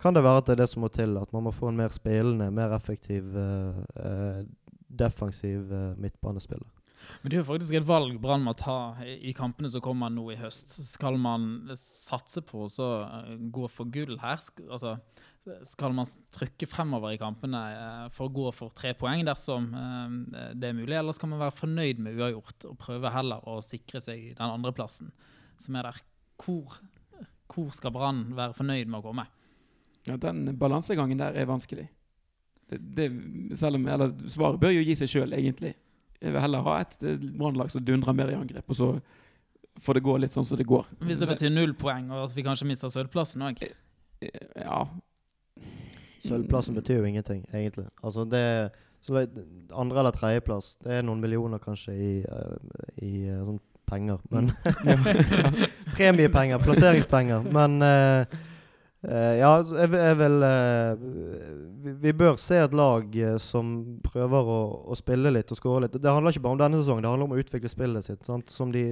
kan 0.00 0.14
det 0.16 0.24
være 0.24 0.40
at 0.42 0.46
det 0.48 0.52
er 0.52 0.62
det 0.62 0.68
som 0.72 0.84
må 0.84 0.88
til. 0.88 1.16
At 1.20 1.32
man 1.32 1.44
må 1.46 1.52
få 1.54 1.68
en 1.68 1.76
mer 1.76 1.88
spillende, 1.94 2.50
mer 2.50 2.74
effektiv 2.76 3.36
eh, 3.36 3.80
eh, 4.04 4.44
defensiv 4.98 5.72
eh, 5.72 5.96
midtbanespiller. 6.00 6.68
Men 7.22 7.30
det 7.30 7.36
er 7.38 7.42
jo 7.42 7.48
faktisk 7.48 7.76
et 7.78 7.88
valg 7.88 8.18
Brann 8.22 8.44
må 8.44 8.54
ta 8.58 8.76
i 9.02 9.32
kampene 9.36 9.70
som 9.72 9.82
kommer 9.84 10.12
nå 10.12 10.26
i 10.32 10.38
høst. 10.40 10.72
Skal 10.86 11.18
man 11.20 11.70
satse 11.78 12.42
på 12.46 12.66
å 12.66 12.88
eh, 13.06 13.34
gå 13.52 13.68
for 13.72 13.90
gull 13.92 14.18
her? 14.22 14.42
Altså, 14.68 14.96
skal 15.64 15.94
man 15.96 16.08
trykke 16.34 16.68
fremover 16.68 17.14
i 17.14 17.20
kampene 17.20 17.60
eh, 17.72 18.06
for 18.14 18.28
å 18.28 18.34
gå 18.34 18.52
for 18.56 18.74
tre 18.76 18.92
poeng 18.98 19.24
dersom 19.26 19.70
eh, 19.72 20.54
det 20.54 20.70
er 20.70 20.76
mulig, 20.76 20.96
eller 20.98 21.16
skal 21.16 21.32
man 21.32 21.42
være 21.42 21.56
fornøyd 21.56 22.02
med 22.04 22.20
uavgjort 22.20 22.68
og 22.70 22.78
prøve 22.80 23.12
heller 23.14 23.48
å 23.48 23.60
sikre 23.64 24.02
seg 24.04 24.32
den 24.34 24.46
andreplassen 24.46 25.12
som 25.60 25.76
er 25.76 25.90
der? 25.90 26.02
Hvor, 26.40 26.78
hvor 27.52 27.72
skal 27.76 27.92
Brann 27.94 28.28
være 28.36 28.56
fornøyd 28.56 28.88
med 28.88 29.00
å 29.00 29.06
komme? 29.10 29.26
Ja, 30.08 30.16
den 30.16 30.46
balansegangen 30.58 31.20
der 31.20 31.36
er 31.36 31.48
vanskelig. 31.48 31.90
Det, 32.70 32.78
det, 32.96 33.08
om, 33.10 33.86
eller 33.90 34.14
Svaret 34.30 34.60
bør 34.62 34.72
jo 34.72 34.84
gi 34.86 34.94
seg 34.96 35.10
sjøl, 35.10 35.34
egentlig. 35.36 35.74
Jeg 36.20 36.34
vil 36.34 36.44
heller 36.44 36.64
ha 36.66 36.76
et 36.84 37.06
eh, 37.06 37.28
brannlag 37.38 37.72
som 37.72 37.84
dundrer 37.84 38.16
mer 38.16 38.32
i 38.32 38.38
angrep, 38.38 38.66
og 38.68 38.76
så 38.76 38.90
får 39.80 39.96
det 39.96 40.04
gå 40.04 40.16
litt 40.20 40.36
sånn 40.36 40.46
som 40.48 40.58
det 40.60 40.68
går. 40.68 40.88
Hvis 41.06 41.22
det 41.22 41.30
betyr 41.30 41.52
null 41.54 41.72
poeng, 41.78 42.10
og 42.12 42.26
at 42.26 42.36
vi 42.36 42.44
kanskje 42.44 42.68
mister 42.68 42.92
sølvplassen 42.92 43.46
òg. 43.46 43.62
Ja. 44.20 44.82
Sølvplassen 46.20 46.76
betyr 46.76 47.00
jo 47.00 47.08
ingenting, 47.08 47.46
egentlig. 47.54 47.88
Altså 48.04 48.26
det 48.28 48.44
så 49.00 49.26
Andre- 49.72 49.98
eller 49.98 50.10
tredjeplass, 50.10 50.76
det 50.84 50.98
er 50.98 51.02
noen 51.02 51.20
millioner 51.20 51.58
kanskje 51.58 51.94
i, 51.96 52.10
eh, 52.20 52.80
i 53.00 53.12
eh, 53.28 53.38
sånn 53.46 53.60
penger. 53.88 54.18
Men 54.30 54.52
Premiepenger, 55.96 56.58
plasseringspenger. 56.58 57.46
Men 57.52 57.80
uh, 57.82 58.24
uh, 59.08 59.32
ja, 59.40 59.54
jeg, 59.80 59.90
jeg 59.96 60.18
vil 60.20 60.46
eh, 60.46 61.06
vi, 62.02 62.12
bør 62.16 62.36
se 62.40 62.56
et 62.64 62.74
lag 62.76 63.16
eh, 63.16 63.36
som 63.42 63.70
prøver 64.04 64.50
å, 64.54 64.58
å 64.90 64.96
spille 64.98 65.32
litt 65.34 65.50
og 65.52 65.58
skåre 65.58 65.82
litt. 65.86 65.96
Det 66.00 66.12
handler 66.12 66.32
ikke 66.34 66.42
bare 66.46 66.56
om 66.56 66.62
denne 66.62 66.80
sesongen, 66.80 67.04
det 67.04 67.10
handler 67.12 67.28
om 67.30 67.34
å 67.36 67.40
utvikle 67.42 67.70
spillet 67.72 68.06
sitt. 68.06 68.22
Sant? 68.28 68.50
Som 68.52 68.72
de, 68.74 68.84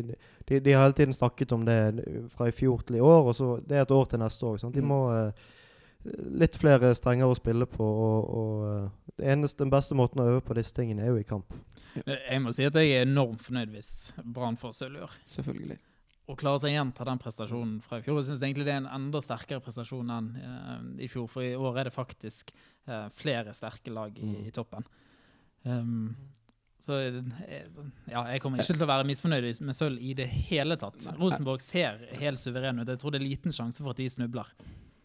de, 0.48 0.60
de 0.60 0.74
har 0.76 0.86
hele 0.88 0.96
tiden 0.98 1.16
snakket 1.16 1.52
om 1.56 1.64
det 1.68 1.78
fra 2.34 2.48
i 2.50 2.54
fjor 2.54 2.82
til 2.88 2.98
i 3.00 3.04
år, 3.04 3.30
og 3.32 3.36
så 3.38 3.54
det 3.64 3.78
er 3.80 3.86
et 3.86 3.94
år 3.96 4.10
til 4.12 4.22
neste 4.24 4.46
år. 4.50 4.60
Sant? 4.62 4.74
De 4.76 4.84
Mm. 4.84 4.88
må 4.92 5.00
eh, 5.16 5.48
litt 6.40 6.56
flere 6.56 6.92
strenger 6.94 7.26
å 7.28 7.36
spille 7.36 7.66
på. 7.68 7.84
Og, 7.84 8.30
og 8.38 8.68
eh, 8.68 9.12
det 9.18 9.32
eneste, 9.34 9.64
den 9.64 9.72
beste 9.74 9.96
måten 9.98 10.22
å 10.22 10.28
øve 10.30 10.44
på 10.46 10.54
disse 10.58 10.74
tingene 10.76 11.02
er 11.04 11.12
jo 11.14 11.18
i 11.20 11.26
kamp. 11.26 11.52
Jeg 12.06 12.38
må 12.44 12.52
si 12.54 12.62
at 12.68 12.76
jeg 12.78 12.92
er 12.94 13.06
enormt 13.08 13.42
fornøyd 13.42 13.72
hvis 13.74 14.12
Brann 14.22 14.56
får 14.60 14.76
sølv 14.78 15.00
i 15.00 15.06
år. 15.08 15.16
Selvfølgelig. 15.34 15.78
Og 16.28 16.36
klare 16.38 16.60
seg 16.60 16.74
igjen 16.74 16.90
til 16.92 17.08
den 17.08 17.20
prestasjonen 17.22 17.76
fra 17.84 17.98
i 17.98 18.02
fjor. 18.04 18.18
Jeg 18.20 18.28
synes 18.28 18.42
egentlig 18.44 18.66
det 18.68 18.74
er 18.74 18.82
en 18.82 18.90
enda 18.98 19.20
sterkere 19.24 19.62
prestasjon 19.64 20.10
enn 20.12 20.26
uh, 20.36 20.80
i 21.00 21.08
fjor, 21.08 21.28
for 21.32 21.44
i 21.46 21.54
år 21.56 21.80
er 21.80 21.88
det 21.88 21.94
faktisk 21.96 22.52
uh, 22.88 23.06
flere 23.16 23.54
sterke 23.56 23.92
lag 23.94 24.18
i, 24.18 24.26
Mm. 24.28 24.42
i 24.46 24.52
toppen. 24.52 24.84
Um, 25.64 26.16
så 26.78 26.94
eh, 27.00 27.64
ja, 28.06 28.20
jeg 28.30 28.40
kommer 28.42 28.60
ikke 28.60 28.76
til 28.76 28.84
å 28.84 28.90
være 28.90 29.06
misfornøyd 29.08 29.62
med 29.66 29.74
sølv 29.74 29.98
i 29.98 30.12
det 30.14 30.28
hele 30.50 30.76
tatt. 30.78 31.08
Rosenborg 31.18 31.64
ser 31.64 32.04
helt 32.20 32.38
suveren 32.38 32.78
ut. 32.78 32.88
Jeg 32.92 33.00
tror 33.02 33.14
det 33.16 33.18
er 33.18 33.26
liten 33.26 33.54
sjanse 33.54 33.82
for 33.82 33.96
at 33.96 33.98
de 33.98 34.06
snubler. 34.12 34.52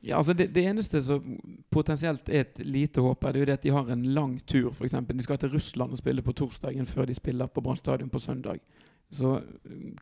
Ja, 0.03 0.17
altså 0.19 0.35
det, 0.37 0.49
det 0.53 0.65
eneste 0.67 0.99
som 1.01 1.37
potensielt 1.71 2.29
er 2.29 2.43
et 2.43 2.59
lite 2.59 3.01
håp, 3.01 3.23
er 3.23 3.33
det 3.33 3.39
jo 3.39 3.45
det 3.49 3.55
at 3.57 3.65
de 3.65 3.71
har 3.73 3.89
en 3.89 4.03
lang 4.13 4.35
tur. 4.45 4.69
For 4.75 4.85
eksempel. 4.85 5.17
de 5.17 5.23
skal 5.23 5.39
til 5.41 5.53
Russland 5.55 5.95
og 5.95 6.01
spille 6.01 6.21
på 6.21 6.35
torsdagen 6.35 6.85
før 6.85 7.07
de 7.07 7.15
spiller 7.15 7.47
på 7.47 7.63
Brann 7.63 7.79
stadion 7.79 8.11
på 8.11 8.19
søndag. 8.19 8.59
Så 9.13 9.35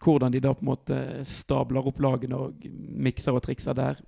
hvordan 0.03 0.31
de 0.31 0.39
da 0.43 0.53
på 0.55 0.63
en 0.63 0.71
måte 0.71 0.97
stabler 1.27 1.87
opp 1.87 1.99
lagene 2.03 2.37
og 2.47 2.63
mikser 2.63 3.35
og 3.35 3.43
trikser 3.45 3.77
der 3.77 3.99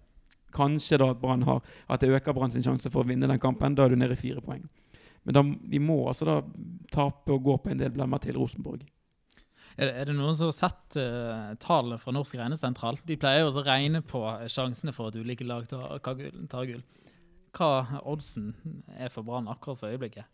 Kanskje 0.53 0.99
da 1.01 1.07
at 1.09 1.17
Brann 1.17 1.43
har 1.47 1.63
At 1.89 2.03
det 2.03 2.11
øker 2.13 2.33
Brann 2.33 2.51
sin 2.53 2.63
sjanse 2.63 2.91
for 2.93 3.01
å 3.01 3.09
vinne 3.09 3.27
den 3.27 3.41
kampen. 3.41 3.75
Da 3.75 3.87
er 3.87 3.93
du 3.93 3.97
nede 3.97 4.13
i 4.13 4.19
fire 4.19 4.41
poeng. 4.41 4.67
Men 5.23 5.37
da, 5.37 5.43
de 5.43 5.79
må 5.79 5.97
altså 6.07 6.27
da 6.27 6.35
tape 6.91 7.33
og 7.33 7.45
gå 7.47 7.55
på 7.63 7.71
en 7.71 7.79
del 7.79 7.93
blemmer 7.95 8.21
til 8.21 8.37
Rosenborg. 8.37 8.83
Er 9.73 9.89
det, 9.89 9.93
er 9.97 10.09
det 10.09 10.15
noen 10.17 10.35
som 10.37 10.51
har 10.51 10.57
sett 10.57 10.97
uh, 10.99 11.53
tallene 11.63 11.97
fra 11.97 12.13
Norsk 12.13 12.37
regnesentral? 12.37 12.99
De 13.07 13.17
pleier 13.17 13.41
jo 13.41 13.49
å 13.49 13.63
regne 13.65 14.03
på 14.05 14.21
sjansene 14.51 14.93
for 14.93 15.09
at 15.09 15.17
ulike 15.17 15.47
lag 15.47 15.65
tar. 15.69 15.97
Tar 16.51 16.69
gull. 16.69 16.83
Hva 17.53 18.01
oddsen 18.03 18.51
er 18.97 19.09
for 19.13 19.25
Brann 19.25 19.49
akkurat 19.49 19.79
for 19.81 19.93
øyeblikket? 19.93 20.29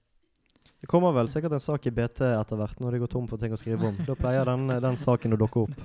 Det 0.79 0.87
kommer 0.87 1.11
vel 1.15 1.27
sikkert 1.27 1.57
en 1.57 1.63
sak 1.63 1.87
i 1.89 1.91
BT 1.91 2.21
etter 2.23 2.59
hvert 2.59 2.79
når 2.79 2.95
de 2.95 3.01
går 3.03 3.11
tom 3.11 3.27
for 3.27 3.41
ting 3.41 3.51
å 3.51 3.59
skrive 3.59 3.89
om. 3.89 3.97
Da 4.07 4.15
pleier 4.15 4.47
den, 4.47 4.67
den 4.79 4.99
saken 4.99 5.35
å 5.35 5.39
dukke 5.39 5.65
opp. 5.65 5.81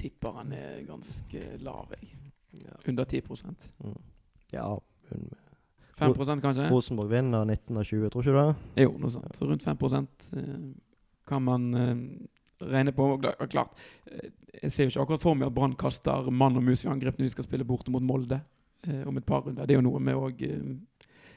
Tipper 0.00 0.38
han 0.40 0.54
er 0.56 0.78
ganske 0.88 1.42
lav, 1.64 1.92
jeg. 1.96 2.12
Under 2.88 3.04
10 3.04 3.22
Mm. 3.84 3.98
Ja, 4.54 4.80
hun, 5.10 5.30
5% 5.98 6.40
kanskje? 6.40 6.68
Rosenborg 6.70 7.08
vinner 7.10 7.44
19 7.44 7.76
av 7.76 7.84
20, 7.84 8.10
tror 8.12 8.22
ikke 8.24 8.32
du 8.32 8.38
det? 8.38 8.84
Jo, 8.84 8.96
noe 9.00 9.12
sånt. 9.12 9.36
Så 9.36 9.48
rundt 9.48 9.64
5 9.64 9.76
eh, 10.36 10.56
kan 11.26 11.42
man 11.42 11.74
eh, 11.74 11.94
regne 12.60 12.92
på. 12.92 13.06
Klart, 13.48 13.78
eh, 14.10 14.28
jeg 14.62 14.72
ser 14.72 14.84
jo 14.84 14.90
ikke 14.90 15.06
akkurat 15.06 15.24
for 15.24 15.34
meg 15.34 15.48
at 15.48 15.54
Brann 15.56 15.76
kaster 15.76 16.30
mann 16.30 16.56
og 16.56 16.64
mus 16.64 16.84
i 16.84 16.88
angrep 16.92 17.18
når 17.18 17.28
de 17.28 17.34
skal 17.36 17.48
spille 17.48 17.64
borte 17.64 17.90
mot 17.90 18.04
Molde 18.04 18.40
eh, 18.86 19.02
om 19.08 19.16
et 19.16 19.26
par 19.26 19.46
runder. 19.46 19.64
Det 19.64 19.76
er 19.76 19.80
jo 19.80 19.86
noe 19.88 20.02
med 20.04 20.20
å 20.20 20.28
eh, 20.28 20.76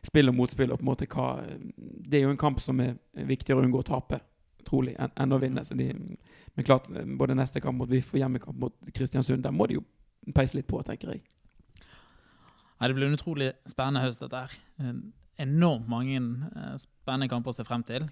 spill 0.05 0.31
og 0.31 0.37
motspill 0.37 0.71
og 0.71 0.79
på 0.79 0.85
en 0.85 0.91
måte 0.91 1.07
hva 1.11 1.29
eh, 1.43 1.61
Det 1.79 2.19
er 2.19 2.27
jo 2.27 2.33
en 2.33 2.41
kamp 2.41 2.61
som 2.63 2.79
er 2.83 2.97
viktigere 3.13 3.61
å 3.61 3.65
unngå 3.65 3.81
å 3.83 3.89
tape, 3.89 4.21
trolig, 4.67 4.95
enn 4.99 5.35
å 5.35 5.41
vinne. 5.41 5.63
Så 5.65 5.77
de, 5.79 5.91
men 5.93 6.67
klart, 6.67 6.89
eh, 6.93 7.07
både 7.19 7.37
neste 7.37 7.61
kamp 7.63 7.81
mot 7.81 7.91
VIF 7.91 8.13
og 8.13 8.23
hjemmekamp 8.23 8.59
mot 8.59 8.93
Kristiansund, 8.95 9.43
der 9.45 9.55
må 9.55 9.67
de 9.69 9.79
jo 9.79 9.85
peise 10.35 10.57
litt 10.57 10.69
på, 10.69 10.81
tenker 10.85 11.15
jeg. 11.15 11.23
Nei, 12.79 12.87
det 12.87 12.95
blir 12.95 13.09
en 13.09 13.17
utrolig 13.17 13.53
spennende 13.67 14.05
høst, 14.05 14.23
dette 14.23 14.45
her. 14.45 14.59
Enormt 15.39 15.87
mange 15.87 16.19
eh, 16.19 16.75
spennende 16.79 17.29
kamper 17.31 17.53
å 17.53 17.55
se 17.55 17.65
frem 17.67 17.83
til. 17.87 18.09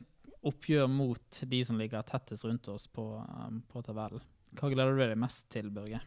Oppgjør 0.47 0.87
mot 0.91 1.41
de 1.51 1.59
som 1.67 1.79
ligger 1.79 2.05
tettest 2.07 2.45
rundt 2.47 2.69
oss 2.71 2.87
på, 2.87 3.05
eh, 3.19 3.57
på 3.67 3.83
tabellen. 3.83 4.23
Hva 4.55 4.71
gleder 4.71 4.95
du 4.95 5.03
deg 5.03 5.19
mest 5.19 5.49
til, 5.51 5.67
Børge? 5.73 5.99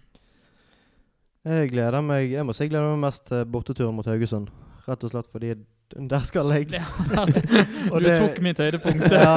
Jeg 1.45 1.71
gleder 1.73 2.03
meg 2.05 2.35
Jeg 2.35 2.45
må 2.45 2.53
si 2.53 2.67
jeg 2.67 2.73
gleder 2.73 2.93
meg 2.93 3.05
mest 3.07 3.27
til 3.29 3.47
borteturen 3.49 3.97
mot 3.97 4.09
Haugesund. 4.09 4.49
Rett 4.91 5.05
og 5.07 5.13
slett 5.13 5.31
fordi 5.31 5.55
der 6.11 6.23
skal 6.27 6.53
jeg. 6.55 6.69
Ja, 6.75 6.85
du 7.27 8.05
det- 8.05 8.19
tok 8.21 8.37
mitt 8.47 8.59
høydepunkt. 8.63 9.07
ja, 9.11 9.33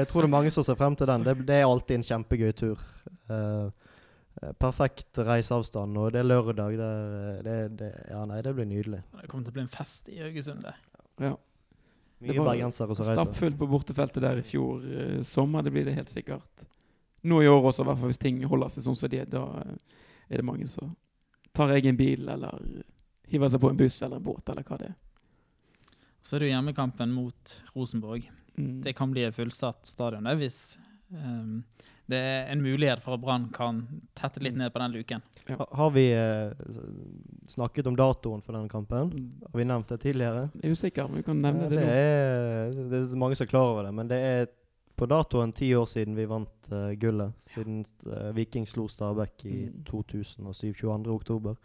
jeg 0.00 0.08
tror 0.10 0.24
det 0.24 0.28
er 0.28 0.34
mange 0.34 0.50
som 0.52 0.64
ser 0.66 0.76
frem 0.80 0.96
til 0.96 1.08
den. 1.08 1.24
Det, 1.24 1.34
det 1.48 1.60
er 1.60 1.68
alltid 1.68 2.00
en 2.00 2.04
kjempegøy 2.10 2.50
tur. 2.58 2.82
Eh, 3.32 3.68
eh, 4.42 4.52
perfekt 4.60 5.20
reiseavstand, 5.24 5.96
og 6.00 6.12
det 6.12 6.20
er 6.20 6.28
lørdag. 6.28 6.76
Det, 6.80 6.90
det, 7.46 7.56
det, 7.80 7.90
ja, 8.10 8.24
nei, 8.28 8.42
det 8.44 8.52
blir 8.58 8.68
nydelig. 8.68 9.00
Det 9.22 9.28
kommer 9.30 9.46
til 9.48 9.54
å 9.54 9.58
bli 9.60 9.64
en 9.64 9.72
fest 9.72 10.10
i 10.12 10.20
Haugesund. 10.20 10.66
det. 10.68 10.74
Ja. 11.24 11.32
Det 12.20 12.34
Mye 12.34 12.42
var 12.42 12.50
bergensere 12.52 12.92
som 12.98 13.06
reiser. 13.08 13.22
Stappfullt 13.22 13.56
på 13.56 13.70
bortefeltet 13.72 14.20
der 14.20 14.40
i 14.42 14.44
fjor 14.44 14.84
eh, 14.84 15.20
sommer, 15.24 15.64
det 15.64 15.72
blir 15.72 15.88
det 15.88 15.96
helt 15.96 16.12
sikkert. 16.12 16.66
Nå 17.24 17.40
i 17.40 17.48
år 17.48 17.70
også, 17.70 17.84
i 17.84 17.88
hvert 17.88 18.00
fall 18.02 18.12
hvis 18.12 18.20
ting 18.20 18.42
holder 18.48 18.68
seg 18.72 18.84
sånn 18.84 18.96
som 19.00 19.08
de 19.12 19.22
er. 19.24 19.28
Da 19.32 19.46
er 19.64 20.40
det 20.40 20.44
mange 20.44 20.68
som 20.68 20.92
tar 21.56 21.72
egen 21.80 21.96
bil, 21.96 22.28
eller 22.28 22.60
hiver 23.30 23.48
seg 23.52 23.60
på 23.62 23.70
en 23.70 23.78
buss 23.80 24.00
eller 24.02 24.16
en 24.20 24.26
båt, 24.26 24.48
eller 24.52 24.66
hva 24.66 24.78
det 24.80 24.90
er. 24.90 24.96
Så 26.22 26.36
er 26.36 26.42
det 26.42 26.50
jo 26.50 26.54
hjemmekampen 26.56 27.12
mot 27.16 27.54
Rosenborg. 27.74 28.26
Mm. 28.58 28.80
Det 28.84 28.92
kan 28.98 29.10
bli 29.14 29.22
et 29.24 29.34
fullsatt 29.36 29.86
stadion 29.88 30.26
der 30.28 30.36
hvis 30.36 30.76
um, 31.14 31.62
det 32.10 32.18
er 32.18 32.48
en 32.52 32.60
mulighet 32.64 33.00
for 33.04 33.14
at 33.14 33.22
Brann 33.22 33.44
kan 33.54 33.84
tette 34.18 34.42
litt 34.42 34.56
ned 34.58 34.72
på 34.74 34.80
den 34.82 34.92
luken. 34.98 35.22
Ha, 35.48 35.66
har 35.78 35.90
vi 35.94 36.08
eh, 36.12 36.50
snakket 37.48 37.86
om 37.86 37.94
datoen 37.96 38.42
for 38.42 38.52
den 38.58 38.66
kampen? 38.68 39.12
Har 39.46 39.58
vi 39.60 39.64
nevnt 39.70 39.88
det 39.94 40.00
tidligere? 40.02 40.48
Jeg 40.58 40.66
er 40.66 40.74
usikker, 40.74 41.06
men 41.08 41.20
vi 41.22 41.26
kan 41.28 41.38
nevne 41.40 41.68
Ja, 41.68 41.70
det, 41.70 41.78
det, 41.78 41.84
nå. 41.86 41.92
er, 41.94 42.90
det 42.90 43.00
er 43.14 43.20
mange 43.22 43.38
som 43.38 43.46
er 43.46 43.52
klar 43.52 43.70
over 43.70 43.86
det, 43.86 43.92
men 43.94 44.10
det 44.10 44.18
er 44.26 44.50
på 44.98 45.06
datoen 45.08 45.54
ti 45.56 45.70
år 45.78 45.86
siden 45.88 46.18
vi 46.18 46.26
vant 46.28 46.72
uh, 46.74 46.90
gullet. 47.00 47.32
Siden 47.46 47.84
uh, 48.10 48.32
Viking 48.36 48.66
slo 48.68 48.88
Stabæk 48.90 49.46
i 49.46 49.54
Mm. 49.70 49.84
2007, 49.88 50.74
22. 50.82 51.14
oktober. 51.14 51.56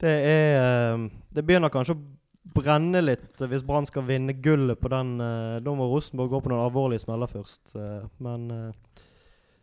Det 0.00 0.16
er 0.30 0.56
eh, 0.60 1.04
Det 1.30 1.44
begynner 1.44 1.72
kanskje 1.72 1.96
å 1.96 2.02
brenne 2.50 3.02
litt 3.04 3.42
hvis 3.50 3.64
Brann 3.66 3.86
skal 3.86 4.06
vinne 4.08 4.34
gullet 4.42 4.80
på 4.80 4.90
den. 4.92 5.18
eh, 5.20 5.58
da 5.64 5.74
må 5.76 5.88
Rosenborg 5.90 6.32
gå 6.32 6.40
på 6.44 6.52
noen 6.52 6.64
alvorlige 6.64 7.04
smeller 7.04 7.30
først. 7.30 7.76
eh, 7.76 8.06
men 8.24 8.48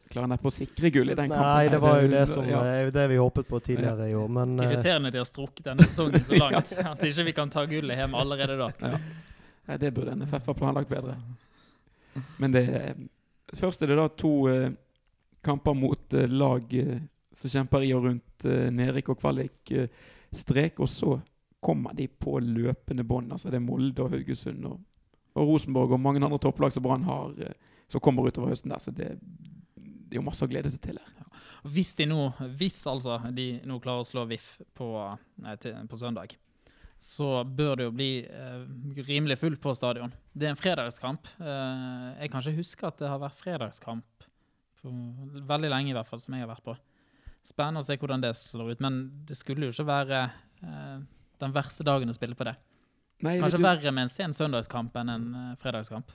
Klarer 0.07 0.29
neppe 0.31 0.47
å 0.47 0.53
sikre 0.55 0.87
gull 0.93 1.09
i 1.11 1.17
den 1.17 1.27
kampen. 1.27 1.49
Nei, 1.49 1.67
det 1.73 1.81
var 1.83 1.97
jo 1.99 2.11
det 2.13 2.21
som 2.31 2.45
ja. 2.47 2.61
det 2.95 3.07
vi 3.11 3.17
håpet 3.19 3.49
på 3.49 3.59
tidligere 3.59 4.05
i 4.07 4.13
år. 4.15 4.29
Men 4.31 4.53
Irriterende 4.63 5.11
de 5.11 5.19
har 5.19 5.27
strukket 5.27 5.65
denne 5.67 5.83
sesongen 5.89 6.23
så 6.23 6.39
langt 6.39 6.71
at 6.93 7.03
ikke 7.03 7.25
vi 7.27 7.33
kan 7.35 7.51
ta 7.51 7.65
gullet 7.67 7.99
hjem 7.99 8.15
allerede 8.15 8.55
da. 8.61 8.69
Nei, 9.67 9.77
det 9.81 9.91
burde 9.91 10.15
NFF 10.15 10.47
ha 10.47 10.55
planlagt 10.55 10.93
bedre. 10.93 11.17
Men 12.39 12.55
det 12.55 12.65
Først 13.55 13.83
er 13.83 13.91
det 13.91 13.95
da 13.95 14.09
to 14.11 14.31
kamper 15.43 15.75
mot 15.75 16.15
lag 16.27 16.73
som 17.35 17.51
kjemper 17.51 17.83
i 17.87 17.93
og 17.95 18.07
rundt 18.07 18.47
nedrykk 18.75 19.13
og 19.13 19.21
kvalik-strek. 20.27 20.79
og 20.79 20.89
så 20.89 21.21
kommer 21.59 21.93
de 21.93 22.07
på 22.07 22.39
løpende 22.39 23.03
bånd. 23.03 23.31
Altså 23.31 23.49
det 23.49 23.57
er 23.57 23.65
Molde 23.65 24.03
og 24.03 24.11
Haugesund 24.11 24.65
og, 24.65 24.79
og 25.35 25.47
Rosenborg 25.47 25.91
og 25.91 25.99
mange 25.99 26.23
andre 26.23 26.37
topplag 26.37 26.71
som 26.71 26.83
Brann 26.83 27.03
har, 27.03 27.33
eh, 27.39 27.53
som 27.87 28.01
kommer 28.01 28.27
utover 28.27 28.49
høsten 28.49 28.71
der. 28.71 28.79
Så 28.79 28.91
det, 28.91 29.17
det 29.75 30.15
er 30.15 30.21
jo 30.21 30.25
masse 30.25 30.45
å 30.45 30.47
glede 30.49 30.69
seg 30.69 30.81
til 30.81 30.99
her. 30.99 31.13
Hvis 31.63 31.95
de 31.95 32.05
nå, 32.05 32.31
hvis 32.57 32.85
altså 32.87 33.19
de 33.33 33.59
nå 33.65 33.79
klarer 33.79 34.01
å 34.01 34.07
slå 34.07 34.25
VIF 34.25 34.59
på, 34.77 35.17
på 35.89 35.97
søndag, 35.97 36.37
så 36.99 37.43
bør 37.43 37.75
det 37.75 37.85
jo 37.85 37.93
bli 37.93 38.11
eh, 38.25 38.61
rimelig 39.05 39.37
fullt 39.41 39.61
på 39.61 39.73
stadion. 39.77 40.13
Det 40.33 40.47
er 40.47 40.53
en 40.53 40.59
fredagskamp. 40.59 41.27
Eh, 41.41 42.21
jeg 42.21 42.31
kan 42.31 42.41
ikke 42.41 42.61
huske 42.61 42.87
at 42.87 43.01
det 43.01 43.09
har 43.09 43.21
vært 43.21 43.37
fredagskamp 43.37 44.29
på 44.81 44.93
veldig 45.49 45.69
lenge, 45.73 45.91
i 45.91 45.97
hvert 45.97 46.09
fall, 46.09 46.21
som 46.21 46.33
jeg 46.37 46.45
har 46.45 46.53
vært 46.53 46.65
på. 46.65 46.77
Spennende 47.47 47.83
å 47.83 47.87
se 47.87 47.95
hvordan 47.95 48.23
det 48.23 48.33
slår 48.35 48.73
ut, 48.75 48.81
men 48.83 49.03
det 49.27 49.37
skulle 49.39 49.69
jo 49.69 49.75
ikke 49.75 49.87
være 49.87 50.23
eh, 50.65 50.97
den 51.39 51.53
verste 51.55 51.85
dagen 51.87 52.11
å 52.11 52.15
spille 52.15 52.35
på 52.35 52.47
det. 52.47 52.57
Nei, 53.23 53.37
Kanskje 53.41 53.61
du, 53.61 53.65
verre 53.65 53.93
med 53.93 54.07
en 54.07 54.11
sen 54.11 54.35
søndagskamp 54.35 54.97
enn 54.99 55.13
en 55.13 55.29
eh, 55.35 55.53
fredagskamp. 55.61 56.11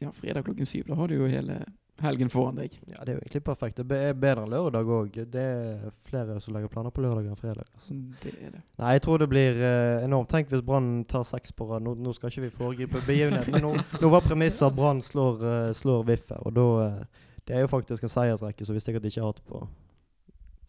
ja, 0.00 0.10
fredag 0.12 0.44
klokken 0.48 0.66
syv. 0.66 0.88
Da 0.88 0.98
har 0.98 1.08
du 1.08 1.20
jo 1.20 1.28
hele 1.30 1.60
helgen 2.02 2.30
foran 2.32 2.58
deg. 2.58 2.74
Ja, 2.86 3.04
Det 3.04 3.12
er 3.12 3.14
jo 3.14 3.22
egentlig 3.22 3.42
perfekt. 3.46 3.78
Det 3.78 3.98
er 4.08 4.16
bedre 4.18 4.42
enn 4.42 4.50
lørdag 4.50 4.90
òg. 4.96 5.18
Det 5.30 5.42
er 5.42 5.92
flere 6.08 6.40
som 6.42 6.56
legger 6.56 6.72
planer 6.72 6.90
på 6.90 7.04
lørdag 7.04 7.28
enn 7.30 7.38
fredag. 7.38 7.68
Altså. 7.76 7.98
Det 8.24 8.32
er 8.32 8.56
det. 8.56 8.62
Nei, 8.82 8.94
jeg 8.96 9.04
tror 9.06 9.22
det 9.22 9.28
blir 9.30 9.62
eh, 9.68 10.02
enormt. 10.06 10.30
Tenk 10.32 10.50
hvis 10.50 10.64
Brann 10.66 11.04
tar 11.08 11.22
seks 11.28 11.54
på 11.54 11.68
rad. 11.70 11.84
Nå, 11.86 11.94
nå 12.02 12.16
skal 12.16 12.32
ikke 12.32 12.48
vi 12.48 12.52
foregripe 12.56 13.04
begivenheten, 13.06 13.54
men 13.54 13.64
nå, 13.68 13.72
nå 14.02 14.12
var 14.12 14.26
premisset 14.26 14.66
at 14.66 14.76
Brann 14.76 15.04
slår, 15.04 15.46
uh, 15.46 15.70
slår 15.78 16.02
Viffe. 16.10 16.42
Og 16.42 16.58
da 16.58 16.66
uh, 16.82 17.30
Det 17.46 17.56
er 17.56 17.64
jo 17.64 17.70
faktisk 17.70 18.02
en 18.06 18.12
seiersrekke 18.12 18.66
som 18.66 18.74
vi 18.74 18.82
sikkert 18.82 19.06
ikke 19.06 19.22
har 19.22 19.32
hatt 19.32 19.46
på 19.46 19.64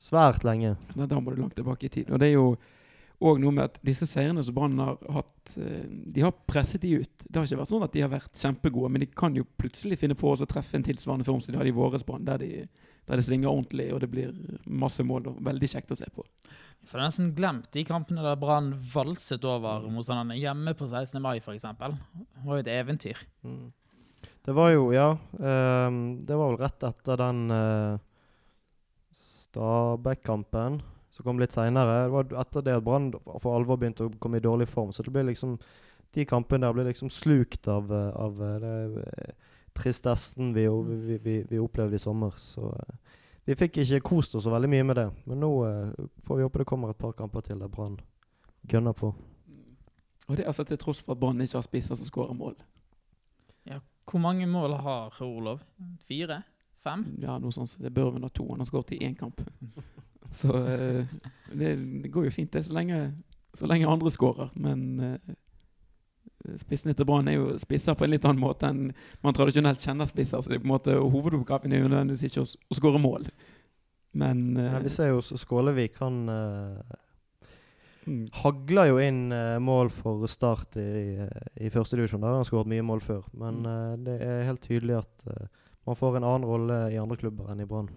svært 0.04 0.46
lenge. 0.48 0.76
Da 0.96 1.20
må 1.20 1.34
du 1.34 1.42
langt 1.42 1.56
tilbake 1.58 1.88
i 1.88 1.94
tid. 1.94 2.12
Og 2.12 2.22
det 2.22 2.32
er 2.32 2.38
jo 2.38 2.48
òg 3.24 3.39
noe 3.39 3.56
med 3.56 3.70
at 3.70 3.78
disse 3.86 4.08
seirene 4.10 4.44
som 4.44 4.56
Brann 4.56 4.80
har 4.82 4.98
hatt, 5.16 5.54
eh, 5.58 5.86
de 5.88 6.24
har 6.26 6.34
presset 6.50 6.82
de 6.84 6.98
ut. 7.04 7.26
Det 7.28 7.38
har 7.38 7.46
ikke 7.48 7.62
vært 7.62 7.72
sånn 7.72 7.86
at 7.86 7.94
de 7.94 8.02
har 8.04 8.12
vært 8.12 8.42
kjempegode, 8.42 8.92
men 8.92 9.04
de 9.04 9.08
kan 9.08 9.36
jo 9.38 9.46
plutselig 9.60 10.00
finne 10.02 10.18
på 10.20 10.34
å 10.34 10.50
treffe 10.50 10.76
en 10.76 10.84
tilsvarende 10.84 11.28
form 11.28 11.39
som 11.39 11.54
de 11.54 11.62
hadde 11.62 11.72
i 11.72 11.78
våres 11.78 12.04
Brann, 12.06 12.26
der, 12.28 12.42
de, 12.44 12.66
der 13.08 13.22
det 13.22 13.28
svinger 13.28 13.52
ordentlig 13.52 13.88
og 13.94 14.02
det 14.04 14.10
blir 14.12 14.34
masse 14.68 15.06
mål. 15.08 15.30
og 15.32 15.44
Veldig 15.46 15.70
kjekt 15.72 15.94
å 15.96 16.00
se 16.00 16.10
på. 16.12 16.26
For 16.84 17.00
jeg 17.00 17.06
har 17.06 17.13
nesten 17.13 17.32
glemt 17.38 17.72
de 17.72 17.86
kampene 17.88 18.26
der 18.26 18.39
Brann 18.42 18.74
valset 18.94 19.46
over 19.48 19.88
motstanderne. 19.88 20.39
Hjemme 20.39 20.76
på 20.76 20.89
16. 20.89 21.22
mai, 21.24 21.38
f.eks. 21.39 21.63
Det 21.63 22.44
var 22.44 22.60
jo 22.60 22.66
et 22.66 22.74
eventyr. 22.76 23.24
Mm. 23.48 23.72
Det 24.44 24.56
var 24.56 24.74
jo, 24.74 24.89
ja 24.96 25.13
Um, 25.34 26.20
Det 26.24 26.36
var 26.36 26.52
vel 26.52 26.60
rett 26.62 26.84
etter 26.88 27.18
den 27.20 27.52
uh, 27.52 28.00
Stabæk-kampen 29.54 30.82
som 31.13 31.26
kom 31.28 31.39
litt 31.39 31.54
seinere. 31.54 32.08
Det 32.08 32.13
var 32.13 32.32
etter 32.42 32.66
det 32.66 32.78
at 32.80 32.86
Brann 32.86 33.12
for 33.38 33.54
alvor 33.54 33.78
begynte 33.78 34.08
å 34.08 34.13
komme 34.20 34.39
i 34.42 34.44
dårlig 34.44 34.66
form. 34.70 34.89
Så 34.94 35.06
det 35.06 35.13
ble 35.13 35.28
liksom 35.28 35.60
de 36.13 36.26
kampene 36.30 36.66
der 36.66 36.74
ble 36.74 36.88
liksom 36.88 37.12
slukt 37.13 37.68
av, 37.70 37.92
av 37.94 38.42
eh, 38.42 38.56
det, 38.63 39.04
eh, 39.04 39.52
tristessen 39.78 40.54
vi, 40.54 40.66
vi, 40.70 40.98
vi, 41.06 41.18
vi, 41.22 41.36
vi 41.50 41.62
opplevde 41.62 41.98
i 41.98 42.02
sommer. 42.02 42.34
Så 42.38 42.72
eh, 42.74 43.22
vi 43.46 43.58
fikk 43.60 43.82
ikke 43.84 44.02
kost 44.10 44.34
oss 44.38 44.48
så 44.48 44.54
veldig 44.54 44.72
mye 44.74 44.89
med 44.89 45.02
det. 45.02 45.08
Men 45.30 45.42
nå 45.46 45.52
eh, 45.70 46.10
får 46.26 46.39
vi 46.42 46.48
håpe 46.48 46.63
det 46.63 46.70
kommer 46.70 46.94
et 46.94 47.02
par 47.02 47.13
kamper 47.18 47.46
til 47.46 47.62
der 47.62 47.70
Brann 47.70 48.00
gønner 48.70 48.98
på. 48.98 49.13
Og 50.30 50.38
det 50.38 50.46
er 50.46 50.54
altså 50.54 50.66
til 50.66 50.82
tross 50.82 51.02
for 51.04 51.13
at 51.13 51.22
Brann 51.22 51.42
ikke 51.46 51.60
har 51.60 51.66
spisser 51.66 52.00
som 52.00 52.10
skårer 52.10 52.38
mål. 52.38 52.58
Hvor 54.04 54.20
mange 54.20 54.46
mål 54.48 54.74
har 54.84 55.22
Olov? 55.24 55.62
Fire? 56.08 56.42
Fem? 56.84 57.06
Ja, 57.24 57.38
noe 57.39 57.52
sånt. 57.56 57.69
så 57.72 57.82
Det 57.84 57.93
bør 57.96 58.12
vel 58.17 58.26
ha 58.28 58.30
to. 58.34 58.46
Han 58.52 58.60
har 58.63 58.67
skåret 58.69 58.91
i 58.98 59.02
én 59.08 59.15
kamp. 59.19 59.39
Så 60.34 60.50
eh, 60.65 61.06
det, 61.54 61.76
det 62.04 62.10
går 62.12 62.26
jo 62.26 62.32
fint, 62.34 62.50
det, 62.56 62.63
så 62.65 62.74
lenge, 62.74 62.98
så 63.54 63.67
lenge 63.69 63.86
andre 63.86 64.10
skårer. 64.10 64.50
Men 64.58 64.82
eh, 65.06 65.36
spissene 66.58 66.96
til 66.98 67.06
Brann 67.06 67.30
er 67.30 67.36
jo 67.38 67.52
spisser 67.62 67.93
på 67.96 68.08
en 68.08 68.12
litt 68.15 68.26
annen 68.26 68.41
måte 68.41 68.65
enn 68.72 68.88
man 69.24 69.36
tradisjonelt 69.38 69.84
kjenner 69.86 70.10
spisser. 70.10 70.41
Så 70.41 70.50
det 70.50 70.58
er 70.58 70.63
på 70.63 70.67
en 70.67 70.74
måte 70.74 70.96
hovedoppgaven 70.98 71.72
er 71.78 71.84
jo 71.84 71.91
nødvendigvis 71.91 72.26
ikke 72.32 72.41
å, 72.43 72.50
å 72.50 72.80
skåre 72.80 73.02
mål. 73.04 73.30
Men 74.17 74.41
eh, 74.58 74.72
Ja, 74.74 74.82
vi 74.84 74.91
ser 74.96 75.13
jo 75.13 75.22
Skålevik, 75.22 75.96
han 76.02 76.17
eh, 76.34 76.98
mm, 78.10 78.24
hagler 78.41 78.89
jo 78.89 79.00
inn 79.06 79.22
eh, 79.38 79.60
mål 79.63 79.93
for 79.93 80.26
Start 80.32 80.80
i, 80.82 80.89
i 81.62 81.69
første 81.74 81.98
divisjon. 82.02 82.22
Der 82.26 82.34
har 82.34 82.41
han 82.41 82.50
skåret 82.50 82.74
mye 82.74 82.86
mål 82.89 83.06
før. 83.06 83.22
Men 83.38 83.62
Mm. 83.62 83.69
eh, 83.78 83.98
det 84.10 84.17
er 84.34 84.48
helt 84.50 84.65
tydelig 84.65 84.98
at 85.04 85.30
eh, 85.30 85.46
man 85.86 86.00
får 86.00 86.17
en 86.17 86.24
annen 86.24 86.48
rolle 86.48 86.80
i 86.93 87.00
andre 87.02 87.17
klubber 87.19 87.52
enn 87.52 87.63
i 87.63 87.67
Brann. 87.67 87.89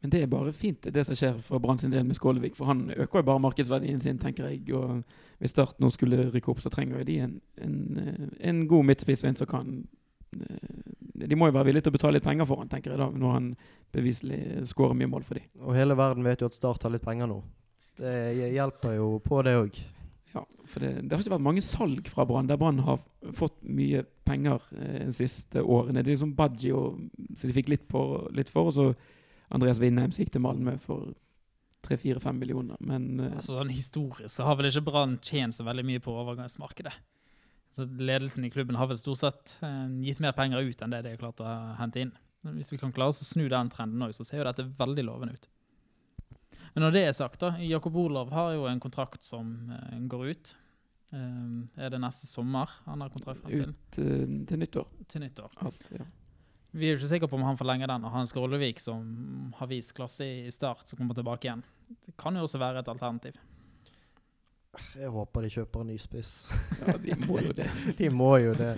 Men 0.00 0.12
det 0.12 0.20
er 0.22 0.28
bare 0.30 0.52
fint, 0.54 0.86
det 0.94 1.02
som 1.08 1.16
skjer 1.18 1.38
for 1.42 1.58
Brann 1.62 1.80
sin 1.80 1.90
del 1.90 2.04
med 2.06 2.14
Skålevik. 2.14 2.54
For 2.54 2.68
han 2.68 2.84
øker 2.94 3.20
jo 3.20 3.26
bare 3.26 3.42
markedsverdien 3.42 4.00
sin, 4.00 4.20
tenker 4.22 4.46
jeg. 4.46 4.62
Og 4.76 5.00
hvis 5.40 5.50
Start 5.50 5.80
nå 5.82 5.90
skulle 5.90 6.28
rykke 6.30 6.52
opp, 6.52 6.60
så 6.62 6.70
trenger 6.70 7.02
de 7.08 7.16
en, 7.24 7.32
en, 7.64 8.30
en 8.38 8.60
god 8.70 8.86
midtspiss 8.92 9.24
som 9.24 9.48
kan 9.50 9.72
eh, 10.36 11.26
De 11.26 11.36
må 11.36 11.48
jo 11.48 11.56
være 11.56 11.70
villige 11.70 11.88
til 11.88 11.94
å 11.94 11.96
betale 11.96 12.18
litt 12.18 12.28
penger 12.28 12.46
for 12.46 12.62
han, 12.62 12.70
tenker 12.70 12.92
jeg 12.92 13.00
da, 13.00 13.08
når 13.10 13.34
han 13.34 13.50
beviselig 13.96 14.68
skårer 14.70 14.94
mye 15.00 15.10
mål 15.10 15.26
for 15.26 15.40
dem. 15.40 15.48
Og 15.64 15.74
hele 15.74 15.96
verden 15.98 16.28
vet 16.28 16.44
jo 16.44 16.52
at 16.52 16.54
Start 16.54 16.86
har 16.86 16.94
litt 16.94 17.06
penger 17.06 17.32
nå. 17.32 17.40
Det 17.96 18.16
hjelper 18.52 18.98
jo 18.98 19.10
på 19.24 19.40
det 19.42 19.56
òg. 19.56 19.82
Ja, 20.36 20.44
for 20.68 20.84
det, 20.84 20.92
det 21.02 21.16
har 21.16 21.24
ikke 21.24 21.34
vært 21.38 21.48
mange 21.48 21.64
salg 21.64 22.12
fra 22.12 22.26
Brann, 22.28 22.46
der 22.46 22.60
Brann 22.60 22.82
har 22.84 23.00
fått 23.34 23.60
mye 23.62 24.04
penger 24.26 24.62
eh, 24.78 25.04
de 25.06 25.12
siste 25.16 25.62
årene. 25.62 26.02
Det 26.02 26.12
er 26.12 26.16
liksom 26.16 26.34
Badji 26.38 26.72
så 26.72 27.46
de 27.46 27.54
fikk 27.56 27.70
litt, 27.72 27.86
på, 27.90 28.02
litt 28.36 28.50
for, 28.52 28.70
og 28.70 28.76
så 28.76 28.88
Andreas 29.54 29.80
Vindheim 29.82 30.14
gikk 30.14 30.32
til 30.34 30.42
Malmö 30.44 30.76
for 30.82 31.14
3-4-5 31.86 32.32
millioner. 32.40 32.78
Men 32.80 33.20
eh, 33.20 33.34
Altså, 33.34 33.58
sånn 33.58 33.74
historisk 33.74 34.32
så 34.32 34.48
har 34.48 34.58
vel 34.58 34.70
ikke 34.70 34.86
Brann 34.88 35.18
tjent 35.24 35.56
så 35.56 35.66
veldig 35.66 35.86
mye 35.86 36.02
på 36.02 36.14
overgangsmarkedet. 36.14 36.94
Så 37.76 37.84
Ledelsen 37.98 38.46
i 38.46 38.50
klubben 38.50 38.78
har 38.78 38.88
vel 38.90 38.98
stort 38.98 39.22
sett 39.22 39.58
eh, 39.66 39.84
gitt 40.06 40.22
mer 40.24 40.36
penger 40.36 40.64
ut 40.64 40.82
enn 40.82 40.94
det 40.94 41.02
de 41.04 41.14
har 41.14 41.20
klart 41.20 41.42
å 41.44 41.56
hente 41.80 42.02
inn. 42.02 42.14
Hvis 42.56 42.70
vi 42.70 42.78
kan 42.78 42.92
klare 42.94 43.14
oss 43.14 43.24
å 43.24 43.26
snu 43.26 43.48
den 43.50 43.70
trenden 43.72 44.04
òg, 44.06 44.14
så 44.14 44.24
ser 44.26 44.40
jo 44.40 44.46
dette 44.46 44.68
veldig 44.78 45.04
lovende 45.06 45.34
ut. 45.34 45.48
Men 46.74 46.86
når 46.86 46.94
det 46.94 47.02
er 47.06 47.14
sagt, 47.16 47.40
da. 47.40 47.54
Jakob 47.64 47.96
Olav 47.96 48.30
har 48.36 48.52
jo 48.52 48.66
en 48.68 48.80
kontrakt 48.82 49.24
som 49.24 49.70
eh, 49.72 49.98
går 50.10 50.32
ut. 50.32 50.54
Eh, 51.14 51.82
er 51.84 51.92
det 51.92 52.00
neste 52.02 52.26
sommer 52.26 52.70
han 52.84 53.04
har 53.04 53.12
kontrakt 53.14 53.44
frem 53.44 53.52
til? 53.52 53.74
ut 53.74 53.98
uh, 54.02 54.38
til 54.50 54.62
nyttår. 54.62 54.88
Til 55.06 55.22
nyttår. 55.22 55.58
Alt, 55.62 55.90
ja. 55.94 56.06
Vi 56.76 56.88
er 56.88 56.92
jo 56.92 57.00
ikke 57.00 57.08
sikre 57.08 57.28
på 57.30 57.38
om 57.38 57.46
han 57.46 57.56
forlenger 57.56 57.88
den, 57.88 58.04
og 58.04 58.12
Hans 58.12 58.34
Skålevik, 58.34 58.80
som 58.82 59.52
har 59.56 59.68
vist 59.70 59.94
klasse 59.96 60.26
i 60.26 60.50
start, 60.52 60.84
som 60.88 60.98
kommer 60.98 61.16
tilbake 61.16 61.48
igjen. 61.48 61.62
Det 62.04 62.16
kan 62.20 62.36
jo 62.36 62.44
også 62.44 62.60
være 62.60 62.82
et 62.82 62.90
alternativ. 62.92 63.38
Jeg 64.96 65.08
håper 65.08 65.46
de 65.46 65.52
kjøper 65.54 65.84
en 65.84 65.90
ny 65.94 65.96
spiss. 66.00 66.32
ja, 66.82 66.96
de 67.00 67.16
må 67.22 67.40
jo 67.40 67.54
det. 67.56 67.70
de 68.00 68.10
må 68.12 68.34
jo 68.42 68.52
det. 68.58 68.74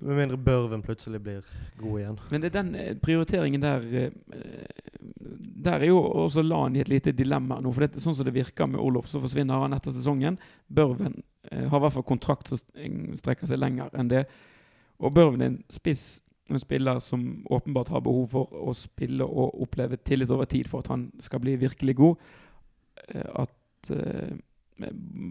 Med 0.00 0.16
mindre 0.16 0.38
Børven 0.40 0.82
plutselig 0.82 1.20
blir 1.20 1.44
god 1.76 1.98
igjen. 2.00 2.20
Men 2.30 2.40
det 2.40 2.48
er 2.48 2.62
den 2.62 2.74
eh, 2.78 2.94
prioriteringen 2.96 3.60
der 3.60 3.84
eh, 3.84 4.89
Der 5.00 5.80
er 5.80 5.88
jo 5.90 5.98
også 6.26 6.42
Lan 6.44 6.76
i 6.76 6.82
et 6.84 6.88
lite 6.92 7.12
dilemma 7.16 7.60
nå. 7.60 7.72
For 7.72 7.86
det, 7.86 8.02
sånn 8.02 8.16
som 8.16 8.26
det 8.28 8.34
virker 8.36 8.68
med 8.70 8.80
Olof, 8.82 9.08
så 9.08 9.20
forsvinner 9.22 9.62
han 9.62 9.76
etter 9.76 9.94
sesongen. 9.96 10.38
Børven 10.68 11.22
eh, 11.50 11.66
har 11.68 11.78
i 11.78 11.84
hvert 11.84 11.96
fall 11.96 12.08
kontrakt 12.08 12.50
som 12.52 12.60
st- 12.60 13.20
strekker 13.20 13.50
seg 13.50 13.60
lenger 13.62 13.92
enn 13.96 14.10
det. 14.12 14.24
Og 15.00 15.14
Børven 15.16 15.40
er 15.44 15.52
en 15.54 15.62
spiss 15.72 16.20
en 16.50 16.58
spiller 16.58 16.98
som 16.98 17.44
åpenbart 17.46 17.92
har 17.94 18.00
behov 18.02 18.24
for 18.32 18.54
å 18.58 18.72
spille 18.74 19.22
og 19.22 19.60
oppleve 19.62 20.00
tillit 20.02 20.32
over 20.34 20.48
tid 20.50 20.66
for 20.66 20.82
at 20.82 20.88
han 20.90 21.04
skal 21.22 21.38
bli 21.44 21.54
virkelig 21.60 21.94
god. 22.00 22.24
Eh, 23.06 23.28
at 23.44 23.90
eh, 23.94 24.32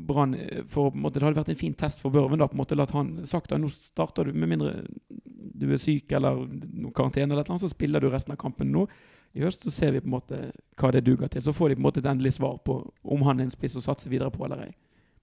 Brann 0.07 0.35
eh, 0.37 0.63
for, 0.69 0.93
måte, 0.95 1.19
Det 1.19 1.25
hadde 1.27 1.41
vært 1.41 1.51
en 1.55 1.59
fin 1.59 1.75
test 1.75 1.99
for 1.99 2.13
Børven. 2.15 2.39
da, 2.39 2.47
på 2.47 2.55
en 2.55 2.61
måte, 2.63 2.79
at 2.79 2.95
han 2.95 3.25
sagt 3.27 3.51
at 3.51 3.59
nå 3.59 3.67
starter 3.73 4.29
du, 4.29 4.33
med 4.33 4.53
mindre 4.53 4.85
du 5.59 5.67
er 5.73 5.81
syk 5.81 6.11
eller 6.15 6.45
karantene, 6.95 7.33
eller 7.33 7.43
noe, 7.49 7.59
så 7.59 7.67
spiller 7.67 7.99
du 7.99 8.07
resten 8.09 8.31
av 8.31 8.39
kampen 8.39 8.71
nå. 8.71 8.85
I 9.37 9.43
høst 9.45 9.65
så 9.65 9.71
ser 9.73 9.93
vi 9.93 10.01
på 10.03 10.09
en 10.09 10.15
måte 10.17 10.41
hva 10.79 10.91
det 10.95 11.03
duger 11.05 11.29
til. 11.31 11.43
Så 11.45 11.53
får 11.53 11.69
de 11.69 11.79
på 11.79 11.83
en 11.83 11.87
måte 11.87 12.03
et 12.03 12.09
endelig 12.09 12.35
svar 12.39 12.57
på 12.65 12.79
om 13.03 13.25
han 13.27 13.39
er 13.39 13.47
en 13.47 13.53
spiss 13.53 13.77
å 13.77 13.83
satse 13.85 14.09
videre 14.09 14.31
på 14.33 14.45
eller 14.47 14.67
ei. 14.67 14.71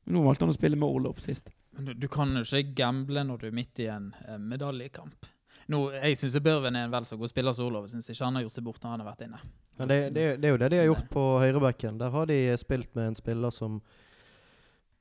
Men 0.06 0.18
nå 0.18 0.26
valgte 0.26 0.46
han 0.46 0.54
å 0.54 0.56
spille 0.56 0.78
med 0.78 0.86
Orlov 0.86 1.18
sist. 1.22 1.50
Men 1.76 1.88
du, 1.88 1.94
du 1.98 2.06
kan 2.08 2.30
jo 2.38 2.44
ikke 2.46 2.76
gamble 2.78 3.24
når 3.26 3.42
du 3.42 3.48
er 3.48 3.56
midt 3.56 3.82
i 3.82 3.88
en 3.90 4.12
eh, 4.28 4.38
medaljekamp. 4.38 5.26
Nå, 5.72 5.80
jeg 5.96 6.18
syns 6.20 6.36
Børven 6.44 6.76
er 6.78 6.86
en 6.86 6.92
vel 6.92 7.06
så 7.08 7.16
god 7.18 7.30
spiller 7.32 7.54
som 7.56 7.66
Olof. 7.66 7.88
Jeg 7.88 7.96
syns 7.96 8.12
ikke 8.12 8.28
han 8.28 8.38
har 8.38 8.44
gjort 8.44 8.54
seg 8.54 8.66
bort 8.68 8.84
når 8.84 8.92
han 8.92 9.02
har 9.02 9.08
vært 9.08 9.24
inne. 9.26 9.40
Men 9.80 9.90
det, 9.90 9.96
det, 10.14 10.26
det 10.38 10.48
er 10.48 10.54
jo 10.54 10.60
det 10.62 10.68
de 10.72 10.78
har 10.78 10.88
gjort 10.92 11.08
på 11.10 11.24
høyrebacken. 11.42 11.98
Der 11.98 12.12
har 12.14 12.28
de 12.30 12.36
spilt 12.60 12.92
med 12.94 13.10
en 13.10 13.18
spiller 13.18 13.54
som 13.54 13.80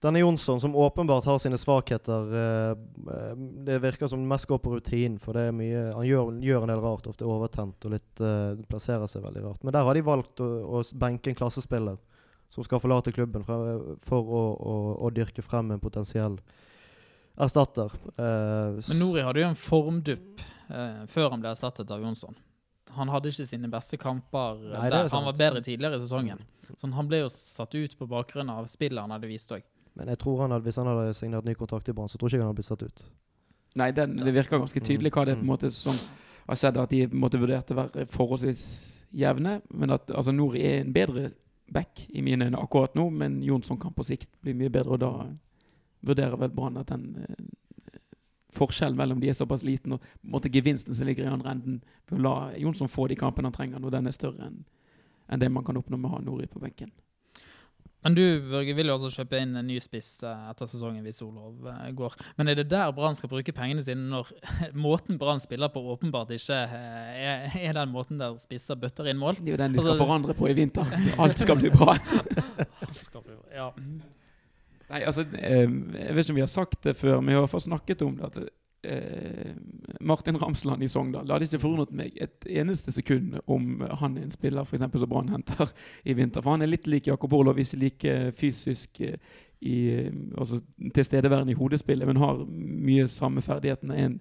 Denne 0.05 0.21
Jonsson, 0.21 0.59
som 0.61 0.75
åpenbart 0.77 1.25
har 1.25 1.39
sine 1.41 1.57
svakheter. 1.57 2.33
eh, 2.37 2.71
eh, 3.15 3.31
det 3.65 3.79
virker 3.81 4.07
som 4.11 4.21
det 4.21 4.29
mest 4.29 4.45
går 4.49 4.59
på 4.61 4.75
rutinen, 4.75 5.19
for 5.19 5.33
det 5.33 5.47
er 5.49 5.55
mye 5.55 5.85
Han 5.95 6.05
gjør, 6.05 6.33
gjør 6.45 6.65
en 6.67 6.73
del 6.75 6.83
rart, 6.83 7.07
ofte 7.09 7.25
overtent 7.25 7.87
og 7.89 7.95
litt 7.95 8.21
eh, 8.21 8.59
plasserer 8.69 9.09
seg 9.09 9.25
veldig 9.25 9.45
rart. 9.47 9.63
Men 9.65 9.73
der 9.73 9.87
har 9.87 9.97
de 9.97 10.05
valgt 10.05 10.43
å, 10.45 10.49
å 10.77 10.83
benke 11.01 11.31
en 11.33 11.39
klassespiller 11.39 11.97
som 12.53 12.63
skal 12.63 12.79
forlate 12.79 13.11
klubben 13.11 13.43
for, 13.43 13.97
for 14.05 14.29
å, 14.29 14.43
å, 14.55 14.75
å 15.07 15.09
dyrke 15.11 15.41
frem 15.43 15.73
en 15.73 15.81
potensiell 15.81 16.37
erstatter. 17.35 17.91
Eh, 18.15 18.81
Men 18.87 18.99
Nori 19.01 19.23
hadde 19.25 19.41
jo 19.41 19.49
en 19.49 19.57
formdupp 19.59 20.43
eh, 20.69 21.01
før 21.11 21.33
han 21.33 21.41
ble 21.43 21.51
erstattet 21.51 21.91
av 21.91 22.03
Jonsson. 22.05 22.37
Han 22.95 23.09
hadde 23.11 23.33
ikke 23.33 23.47
sine 23.49 23.67
beste 23.67 23.97
kamper 23.99 24.61
Nei, 24.69 24.85
er 24.87 24.93
der. 24.93 25.09
Han 25.11 25.25
var 25.27 25.35
bedre 25.35 25.63
tidligere 25.65 25.97
i 25.99 26.03
sesongen. 26.05 26.45
Så 26.77 26.87
han 26.95 27.09
ble 27.09 27.25
jo 27.25 27.31
satt 27.33 27.75
ut 27.75 27.97
på 27.99 28.07
bakgrunn 28.09 28.49
av 28.53 28.69
spillet 28.71 29.01
han 29.01 29.11
hadde 29.11 29.27
vist 29.27 29.51
òg. 29.51 29.65
Men 29.95 30.09
jeg 30.11 30.19
tror 30.19 30.41
han 30.43 30.51
hadde, 30.51 30.65
hvis 30.67 30.75
han 30.81 30.87
hadde 30.91 31.13
signert 31.15 31.45
ny 31.47 31.53
kontrakt 31.55 31.87
i 31.89 31.93
Brann, 31.95 32.09
så 32.11 32.17
tror 32.19 32.29
jeg 32.29 32.37
ikke 32.39 32.43
han 32.45 32.51
hadde 32.51 32.59
blitt 32.59 32.67
satt 32.71 32.83
ut. 32.83 33.05
Nei, 33.79 33.89
den, 33.95 34.17
det 34.23 34.33
virker 34.35 34.59
ganske 34.59 34.79
tydelig 34.83 35.11
hva 35.15 35.25
det 35.27 35.35
er 35.35 35.39
på 35.39 35.43
en 35.43 35.47
Mm. 35.47 35.53
måte 35.53 35.71
som 35.71 35.95
har 36.47 36.55
skjedd, 36.59 36.77
at 36.77 36.89
de 36.91 37.07
på 37.07 37.15
en 37.15 37.23
måte 37.23 37.39
vurderte 37.39 37.73
å 37.75 37.79
være 37.79 38.05
forholdsvis 38.11 38.61
jevne. 39.15 39.61
Men 39.71 39.95
at 39.95 40.11
altså, 40.11 40.31
Nori 40.35 40.61
er 40.63 40.81
en 40.81 40.93
bedre 40.95 41.31
back 41.73 42.05
i 42.09 42.21
mine 42.21 42.45
øyne 42.45 42.59
akkurat 42.61 42.95
nå, 42.95 43.09
men 43.09 43.41
Jonsson 43.43 43.79
kan 43.79 43.93
på 43.93 44.03
sikt 44.05 44.29
bli 44.41 44.53
mye 44.53 44.69
bedre, 44.69 44.91
og 44.95 44.99
da 44.99 45.11
vurderer 46.05 46.37
vel 46.37 46.51
Brann 46.53 46.77
at 46.77 46.91
den 46.91 47.07
eh, 47.23 47.99
forskjellen 48.55 48.97
mellom 48.97 49.19
de 49.19 49.29
er 49.29 49.33
såpass 49.33 49.63
liten, 49.63 49.93
og 49.97 50.01
måte 50.23 50.51
gevinsten 50.51 50.95
som 50.95 51.07
ligger 51.07 51.25
i 51.25 51.31
andre 51.33 51.51
enden 51.55 51.79
ved 52.09 52.19
å 52.19 52.21
la 52.21 52.35
Jonsson 52.61 52.87
få 52.91 53.07
de 53.07 53.15
kampene 53.19 53.49
han 53.49 53.55
trenger 53.55 53.79
når 53.79 53.91
den 53.97 54.07
er 54.07 54.15
større 54.15 54.45
enn 54.47 54.61
en 55.27 55.39
det 55.41 55.49
man 55.49 55.63
kan 55.65 55.75
oppnå 55.79 55.97
med 55.97 56.05
å 56.11 56.13
ha 56.13 56.21
Nori 56.21 56.45
på 56.45 56.59
benken. 56.61 56.91
Men 58.05 58.13
du 58.13 58.21
Børge, 58.51 58.75
vil 58.77 58.91
jo 58.91 58.95
også 58.99 59.09
kjøpe 59.15 59.39
inn 59.41 59.55
en 59.57 59.65
ny 59.65 59.79
spiss 59.81 60.19
eh, 60.23 60.41
etter 60.51 60.69
sesongen 60.69 61.01
hvis 61.07 61.23
Olov 61.25 61.65
eh, 61.71 61.87
går. 61.97 62.13
Men 62.37 62.51
er 62.51 62.59
det 62.59 62.67
der 62.69 62.91
Brann 62.93 63.17
skal 63.17 63.31
bruke 63.31 63.53
pengene 63.57 63.81
sine 63.85 64.05
når 64.11 64.29
måten 64.85 65.17
Brann 65.21 65.41
spiller 65.41 65.71
på 65.73 65.81
åpenbart 65.95 66.35
ikke 66.37 66.59
eh, 66.69 67.23
er, 67.25 67.47
er 67.65 67.79
den 67.79 67.93
måten 67.95 68.21
der 68.21 68.37
spisser 68.41 68.77
bøtter 68.77 69.09
inn 69.09 69.17
mål? 69.21 69.39
Det 69.41 69.55
er 69.55 69.57
jo 69.57 69.61
den 69.63 69.73
de 69.77 69.81
skal 69.81 69.95
Altså- 69.95 70.05
forandre 70.05 70.37
på 70.37 70.51
i 70.51 70.57
vinter. 70.57 70.93
Alt 71.17 71.41
skal 71.41 71.57
bli 71.63 71.73
bra. 71.73 71.97
Ja. 73.55 73.69
Nei, 73.75 74.99
altså, 75.07 75.23
jeg 75.33 75.69
vet 76.13 76.21
ikke 76.21 76.33
om 76.33 76.37
vi 76.37 76.43
har 76.43 76.51
sagt 76.51 76.83
det 76.85 76.93
før, 76.99 77.17
men 77.21 77.31
vi 77.31 77.37
har 77.39 77.47
fall 77.49 77.63
snakket 77.63 78.03
om 78.05 78.17
det. 78.19 78.27
at 78.27 78.64
eh, 78.85 79.55
Martin 79.99 80.37
Ramsland 80.37 80.83
i 80.83 80.87
Sogndal. 80.87 81.25
Det 81.25 81.33
hadde 81.33 81.49
ikke 81.49 81.63
forundret 81.63 81.95
meg 81.97 82.17
et 82.21 82.47
eneste 82.61 82.93
sekund 82.93 83.39
om 83.45 83.81
han 83.81 84.17
er 84.17 84.27
en 84.27 84.33
spiller 84.33 84.67
for 84.67 84.77
eksempel, 84.77 85.01
som 85.01 85.09
Brann 85.09 85.33
henter 85.33 85.71
i 86.05 86.13
vinter. 86.17 86.43
For 86.45 86.55
han 86.55 86.65
er 86.65 86.71
litt 86.71 86.87
lik 86.87 87.09
Jakob 87.09 87.33
Orlov, 87.33 87.59
ikke 87.59 87.81
like 87.81 88.15
fysisk 88.37 89.01
eh, 89.01 89.17
i, 89.61 89.77
eh, 89.93 90.11
altså, 90.37 90.61
tilstedeværende 90.93 91.51
i 91.51 91.59
hodespillet, 91.59 92.07
men 92.07 92.21
har 92.21 92.45
mye 92.49 93.07
samme 93.07 93.41
ferdighetene. 93.41 93.97
En 93.97 94.19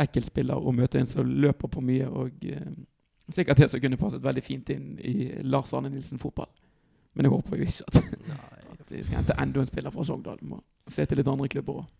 ekkel 0.00 0.24
spiller 0.24 0.56
å 0.56 0.72
møte 0.72 1.00
en 1.00 1.10
som 1.10 1.26
løper 1.26 1.68
på 1.68 1.84
mye. 1.84 2.08
og 2.08 2.46
eh, 2.46 2.72
Sikkert 3.30 3.62
det 3.62 3.70
som 3.70 3.80
kunne 3.80 3.98
passet 3.98 4.22
veldig 4.24 4.42
fint 4.42 4.70
inn 4.74 4.96
i 4.98 5.30
Lars 5.46 5.72
Arne 5.74 5.90
Nilsen-fotball. 5.92 6.50
Men 7.14 7.26
jeg 7.26 7.32
håper 7.34 7.56
jo 7.56 7.66
ikke 7.66 7.84
at, 7.86 7.98
at 8.74 8.88
de 8.90 9.02
skal 9.04 9.20
hente 9.20 9.36
enda 9.38 9.62
en 9.62 9.68
spiller 9.68 9.94
fra 9.94 10.06
Sogndal. 10.06 10.38
Må 10.42 10.62
se 10.90 11.06
til 11.06 11.20
litt 11.20 11.30
andre 11.30 11.50
klubber 11.50 11.82
òg. 11.82 11.90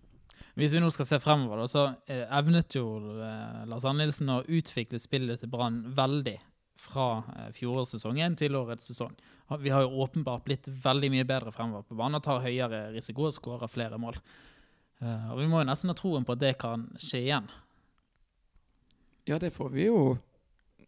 Hvis 0.59 0.75
vi 0.75 0.83
nå 0.83 0.91
skal 0.93 1.07
se 1.09 1.21
fremover, 1.23 1.63
så 1.71 1.87
eh, 2.11 2.25
evnet 2.39 2.75
jo 2.75 2.85
eh, 3.15 3.63
Lars 3.71 3.87
Arne 3.87 4.05
Nilsen 4.05 4.33
å 4.35 4.43
utvikle 4.47 4.99
spillet 5.01 5.43
til 5.43 5.53
Brann 5.53 5.83
veldig 5.97 6.37
fra 6.81 7.09
eh, 7.37 7.49
fjorårssesongen 7.57 8.37
til 8.41 8.59
årets 8.59 8.91
sesong. 8.91 9.15
Vi 9.63 9.73
har 9.75 9.87
jo 9.87 10.05
åpenbart 10.05 10.45
blitt 10.47 10.69
veldig 10.83 11.11
mye 11.15 11.27
bedre 11.27 11.55
fremover 11.55 11.87
på 11.89 11.99
banen 11.99 12.21
og 12.21 12.27
tar 12.27 12.45
høyere 12.45 12.89
risiko 12.95 13.27
og 13.29 13.35
skårer 13.35 13.71
flere 13.71 13.99
mål. 13.99 14.19
Og 15.01 15.39
vi 15.41 15.47
må 15.49 15.63
jo 15.63 15.67
nesten 15.67 15.91
ha 15.91 15.95
troen 15.97 16.27
på 16.29 16.35
at 16.37 16.43
det 16.43 16.53
kan 16.61 16.85
skje 17.01 17.23
igjen. 17.25 17.47
Ja, 19.31 19.39
det 19.39 19.51
får 19.51 19.69
vi 19.71 19.87
jo 19.87 20.19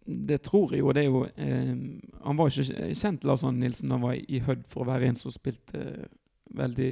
Det 0.05 0.43
tror 0.43 0.73
jeg 0.73 0.81
jo. 0.83 0.93
Det 0.93 1.05
er 1.05 1.11
jo 1.11 1.25
eh, 1.37 1.77
Han 2.25 2.39
var 2.39 2.49
jo 2.51 2.65
ikke 2.65 2.89
kjent, 2.99 3.25
Lars 3.25 3.45
Arne 3.45 3.63
Nilsen, 3.63 3.91
han 3.91 4.03
var 4.03 4.17
i 4.19 4.41
Hødd 4.43 4.65
for 4.71 4.83
å 4.83 4.91
være 4.91 5.13
en 5.13 5.19
som 5.19 5.35
spilte 5.35 5.79
eh, 5.79 6.09
veldig 6.57 6.91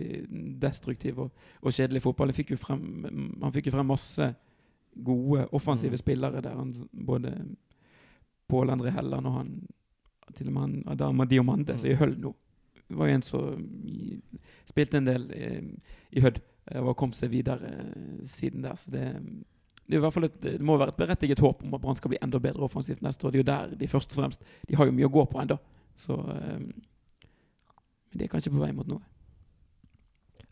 destruktiv 0.62 1.18
og, 1.24 1.30
og 1.60 1.74
kjedelig 1.74 2.02
fotball. 2.04 2.32
Fikk, 2.36 2.54
frem, 2.60 2.84
han 3.42 3.52
fikk 3.54 3.70
jo 3.70 3.74
frem 3.76 3.90
masse 3.90 4.30
gode 5.04 5.46
offensive 5.56 5.96
Mm. 5.96 6.02
spillere 6.02 6.40
der. 6.42 6.56
Han, 6.56 6.74
både 6.92 7.34
Pål 8.48 8.70
André 8.70 8.90
Helland 8.90 9.26
og 9.26 9.32
han 9.32 9.52
til 10.34 10.48
og 10.48 10.52
med 10.52 10.62
han 10.62 10.82
Adama 10.86 11.24
Diomande, 11.24 11.78
som 11.78 11.90
er 11.90 11.94
i 11.94 11.98
Høll 11.98 12.16
nå. 12.18 12.34
Det 12.88 12.96
var 12.98 13.06
jo 13.06 13.14
en 13.14 13.22
som 13.22 13.66
spilte 14.66 14.98
en 14.98 15.06
del 15.06 15.28
i, 15.34 15.48
i 16.18 16.22
Hødd 16.24 16.40
eh, 16.40 16.80
og 16.82 16.96
kom 16.98 17.12
seg 17.14 17.30
videre 17.30 17.70
eh, 17.70 18.24
siden 18.26 18.62
der. 18.66 18.74
Så 18.78 18.90
det, 18.90 19.04
det, 19.86 19.98
i 19.98 20.02
hvert 20.02 20.14
fall 20.14 20.26
et, 20.26 20.40
det 20.42 20.60
må 20.66 20.78
være 20.78 20.94
et 20.94 20.98
berettiget 20.98 21.42
håp 21.42 21.62
om 21.66 21.74
at 21.74 21.82
Brann 21.82 21.98
skal 21.98 22.10
bli 22.14 22.18
enda 22.22 22.40
bedre 22.42 22.66
offensivt 22.66 23.02
neste 23.02 23.26
år. 23.26 23.34
Det 23.34 23.40
er 23.40 23.44
jo 23.44 23.50
der 23.52 23.76
de 23.78 23.90
først 23.90 24.16
og 24.16 24.22
fremst 24.22 24.46
De 24.68 24.78
har 24.78 24.90
jo 24.90 24.96
mye 24.96 25.06
å 25.06 25.14
gå 25.14 25.24
på 25.30 25.38
ennå. 25.42 25.58
Så 25.98 26.16
um, 26.16 26.66
Men 28.10 28.18
de 28.18 28.26
er 28.26 28.32
kanskje 28.32 28.50
på 28.50 28.62
vei 28.62 28.72
mot 28.74 28.88
noe. 28.90 29.02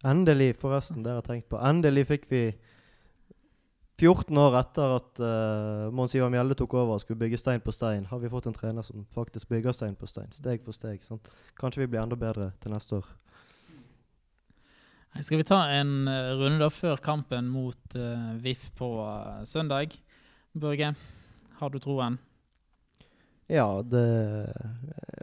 Endelig, 0.06 0.52
forresten, 0.61 1.02
det 1.02 1.11
har 1.11 1.22
jeg 1.22 1.28
tenkt 1.28 1.48
på. 1.50 1.58
Endelig 1.58 2.06
fikk 2.06 2.28
vi 2.30 2.42
14 3.98 4.38
år 4.38 4.54
etter 4.61 4.92
at 4.94 5.22
uh, 5.24 5.88
Mons 5.90 6.14
Ivar 6.14 6.30
Mjelde 6.30 6.54
tok 6.58 6.76
over 6.78 6.94
og 6.94 7.02
skulle 7.02 7.18
bygge 7.18 7.40
stein 7.40 7.62
på 7.64 7.74
stein, 7.74 8.06
har 8.06 8.20
vi 8.22 8.30
fått 8.30 8.46
en 8.46 8.54
trener 8.54 8.87
som 8.87 9.02
faktisk 9.14 9.50
bygger 9.50 9.74
stein 9.74 9.96
på 9.98 10.06
stein. 10.06 10.30
Steg 10.34 10.62
for 10.62 10.76
steg. 10.76 11.02
sant? 11.02 11.26
Kanskje 11.58 11.82
vi 11.82 11.90
blir 11.90 12.04
enda 12.04 12.18
bedre 12.18 12.52
til 12.62 12.74
neste 12.74 13.00
år. 13.00 13.08
Skal 15.18 15.40
vi 15.40 15.48
ta 15.48 15.64
en 15.74 16.06
eh, 16.06 16.37
runde 16.38 16.61
da 16.62 16.68
før 16.70 17.00
kampen 17.02 17.48
mot 17.50 17.96
uh, 17.98 18.37
VIF 18.38 18.68
på 18.78 18.92
uh, 19.02 19.42
søndag? 19.48 19.96
Børge, 20.54 20.92
har 21.58 21.72
du 21.74 21.78
troen? 21.82 22.20
Ja, 23.48 23.82
det 23.82 24.04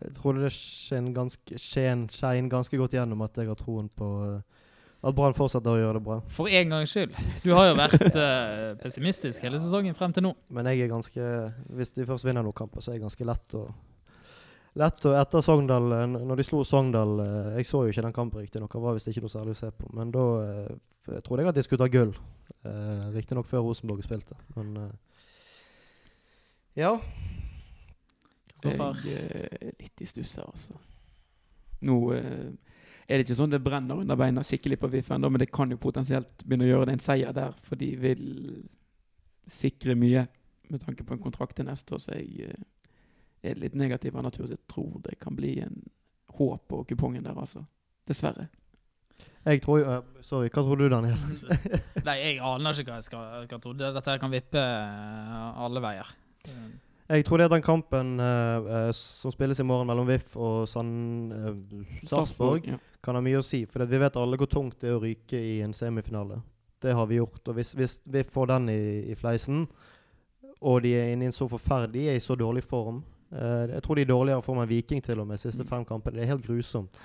Jeg 0.01 0.13
tror 0.17 0.35
det 0.35 0.51
skjer 0.51 1.11
ganske, 1.13 1.59
skjer, 1.61 2.07
skein 2.11 2.49
ganske 2.49 2.77
godt 2.77 2.95
gjennom 2.97 3.21
at 3.21 3.37
jeg 3.37 3.47
har 3.47 3.57
troen 3.59 3.87
på 3.89 4.09
eh, 4.25 4.63
at 5.05 5.13
Brann 5.13 5.35
fortsetter 5.37 5.69
å 5.69 5.77
gjøre 5.77 5.99
det 5.99 6.05
bra. 6.07 6.19
For 6.33 6.49
en 6.49 6.71
gangs 6.73 6.93
skyld. 6.95 7.13
Du 7.43 7.51
har 7.53 7.69
jo 7.69 7.75
vært 7.77 8.05
eh, 8.25 8.71
pessimistisk 8.81 9.43
hele 9.45 9.59
sesongen 9.61 9.97
frem 9.97 10.15
til 10.15 10.25
nå. 10.25 10.31
Men 10.49 10.69
jeg 10.71 10.85
er 10.85 10.93
ganske 10.93 11.27
Hvis 11.77 11.93
de 11.93 12.07
først 12.09 12.25
vinner 12.25 12.45
noen 12.45 12.57
kamper, 12.57 12.81
så 12.81 12.91
er 12.91 12.97
jeg 12.97 13.05
ganske 13.05 13.27
lett 13.29 13.57
å 13.59 13.67
Lett 14.75 15.05
å 15.07 15.13
Etter 15.15 15.43
Sogndal 15.45 15.93
eh, 15.95 16.07
Når 16.15 16.41
de 16.41 16.47
slo 16.47 16.63
Sogndal 16.67 17.19
eh, 17.23 17.51
Jeg 17.59 17.69
så 17.69 17.85
jo 17.85 17.93
ikke 17.93 18.03
den 18.07 18.15
kampen 18.15 18.43
riktignok, 18.43 18.73
Det 18.73 18.83
var 18.83 18.97
visst 18.97 19.11
ikke 19.11 19.23
noe 19.23 19.31
særlig 19.31 19.55
å 19.55 19.61
se 19.61 19.71
på. 19.71 19.91
Men 19.95 20.11
da 20.15 20.25
trodde 21.21 21.43
jeg 21.43 21.51
at 21.51 21.57
de 21.59 21.63
skulle 21.63 21.85
ta 21.85 21.91
gull. 21.93 22.15
Eh, 22.65 23.05
riktignok 23.13 23.45
før 23.45 23.67
Rosenborg 23.67 24.01
spilte. 24.03 24.33
Men 24.57 24.73
ja. 26.75 26.95
Kristoffer? 28.49 29.03
Jeg 29.05 29.29
er 29.29 29.75
litt 29.83 30.01
i 30.01 30.07
stuss 30.09 30.33
her, 30.39 30.49
altså. 30.49 30.79
Noe 31.85 32.17
er 33.05 33.19
det 33.19 33.25
ikke 33.27 33.37
sånn 33.37 33.53
det 33.53 33.61
brenner 33.61 33.99
under 34.01 34.17
beina 34.17 34.43
skikkelig 34.45 34.79
på 34.81 34.89
VIF 34.89 35.11
ennå, 35.13 35.29
men 35.29 35.43
det 35.43 35.51
kan 35.53 35.69
jo 35.69 35.77
potensielt 35.81 36.41
begynne 36.43 36.65
å 36.65 36.71
gjøre 36.71 36.89
det 36.89 36.95
en 36.97 37.03
seier 37.05 37.35
der, 37.37 37.53
for 37.61 37.77
de 37.77 37.91
vil 38.01 38.25
sikre 39.51 39.93
mye 39.99 40.25
med 40.71 40.81
tanke 40.81 41.05
på 41.05 41.13
en 41.13 41.21
kontrakt 41.21 41.57
til 41.59 41.67
neste 41.67 41.93
år. 41.95 42.01
Så 42.01 42.17
jeg 42.17 42.49
eh, 42.49 42.65
er 43.51 43.61
litt 43.61 43.77
negativ 43.77 44.17
av 44.17 44.25
natur. 44.25 44.47
så 44.47 44.57
Jeg 44.57 44.65
tror 44.71 44.99
det 45.05 45.19
kan 45.21 45.37
bli 45.37 45.59
en 45.61 45.83
håp 46.39 46.67
på 46.67 46.83
kupongen 46.89 47.23
der, 47.23 47.37
altså. 47.37 47.65
Dessverre. 48.09 48.47
Jeg 49.45 49.61
tror 49.61 49.79
jo 49.79 49.91
eh, 49.91 50.23
Sorry, 50.25 50.49
hva 50.49 50.63
tror 50.65 50.81
du, 50.81 50.87
Daniel? 50.89 51.21
Nei, 52.07 52.17
jeg 52.23 52.41
aner 52.41 52.81
ikke 52.81 52.95
hva 52.95 52.97
jeg 53.03 53.09
skal, 53.11 53.29
hva 53.29 53.45
jeg 53.45 53.61
tror. 53.61 53.77
Dette 53.77 54.17
kan 54.21 54.33
vippe 54.33 54.65
eh, 54.65 55.61
alle 55.67 55.85
veier. 55.85 56.15
Jeg 57.07 57.25
tror 57.27 57.37
det 57.37 57.45
er 57.45 57.53
den 57.53 57.61
kampen 57.65 58.15
eh, 58.19 58.69
eh, 58.77 58.91
som 58.97 59.33
spilles 59.33 59.59
i 59.61 59.65
morgen 59.67 59.85
mellom 59.91 60.07
VIF 60.09 60.35
og 60.41 60.63
Sand... 60.69 61.33
eh, 61.33 62.05
Sarpsborg. 62.09 62.65
Ja. 62.71 62.79
kan 63.05 63.13
ha 63.15 63.21
mye 63.21 63.37
å 63.37 63.45
si. 63.45 63.59
For 63.69 63.85
vi 63.85 63.99
vet 64.01 64.15
alle 64.17 64.39
hvor 64.41 64.49
tungt 64.49 64.79
det 64.81 64.89
er 64.89 64.95
å 64.97 65.01
ryke 65.03 65.37
i 65.37 65.59
en 65.61 65.75
semifinale. 65.77 66.39
Det 66.81 66.95
har 66.97 67.05
vi 67.09 67.19
gjort. 67.19 67.43
Og 67.47 67.59
hvis, 67.59 67.75
hvis 67.77 67.99
vi 68.09 68.23
får 68.25 68.49
den 68.55 68.71
i, 68.73 68.79
i 69.13 69.17
fleisen, 69.19 69.67
og 70.65 70.81
de 70.81 70.95
er 70.97 71.11
inne 71.13 71.27
i 71.27 71.29
en 71.29 71.35
så 71.35 71.45
forferdelig 71.51 71.93
De 72.07 72.09
er 72.09 72.17
i 72.17 72.23
så 72.23 72.33
dårlig 72.39 72.61
form 72.63 73.01
eh, 73.35 73.73
Jeg 73.75 73.83
tror 73.83 73.97
de 73.99 74.05
er 74.05 74.09
dårligere 74.09 74.41
form 74.45 74.61
enn 74.63 74.69
Viking 74.71 75.01
til 75.03 75.19
og 75.21 75.27
med 75.29 75.41
siste 75.41 75.61
Mm. 75.65 75.69
fem 75.69 75.85
kampene. 75.85 76.15
Det 76.17 76.23
er 76.25 76.31
helt 76.33 76.47
grusomt. 76.47 76.97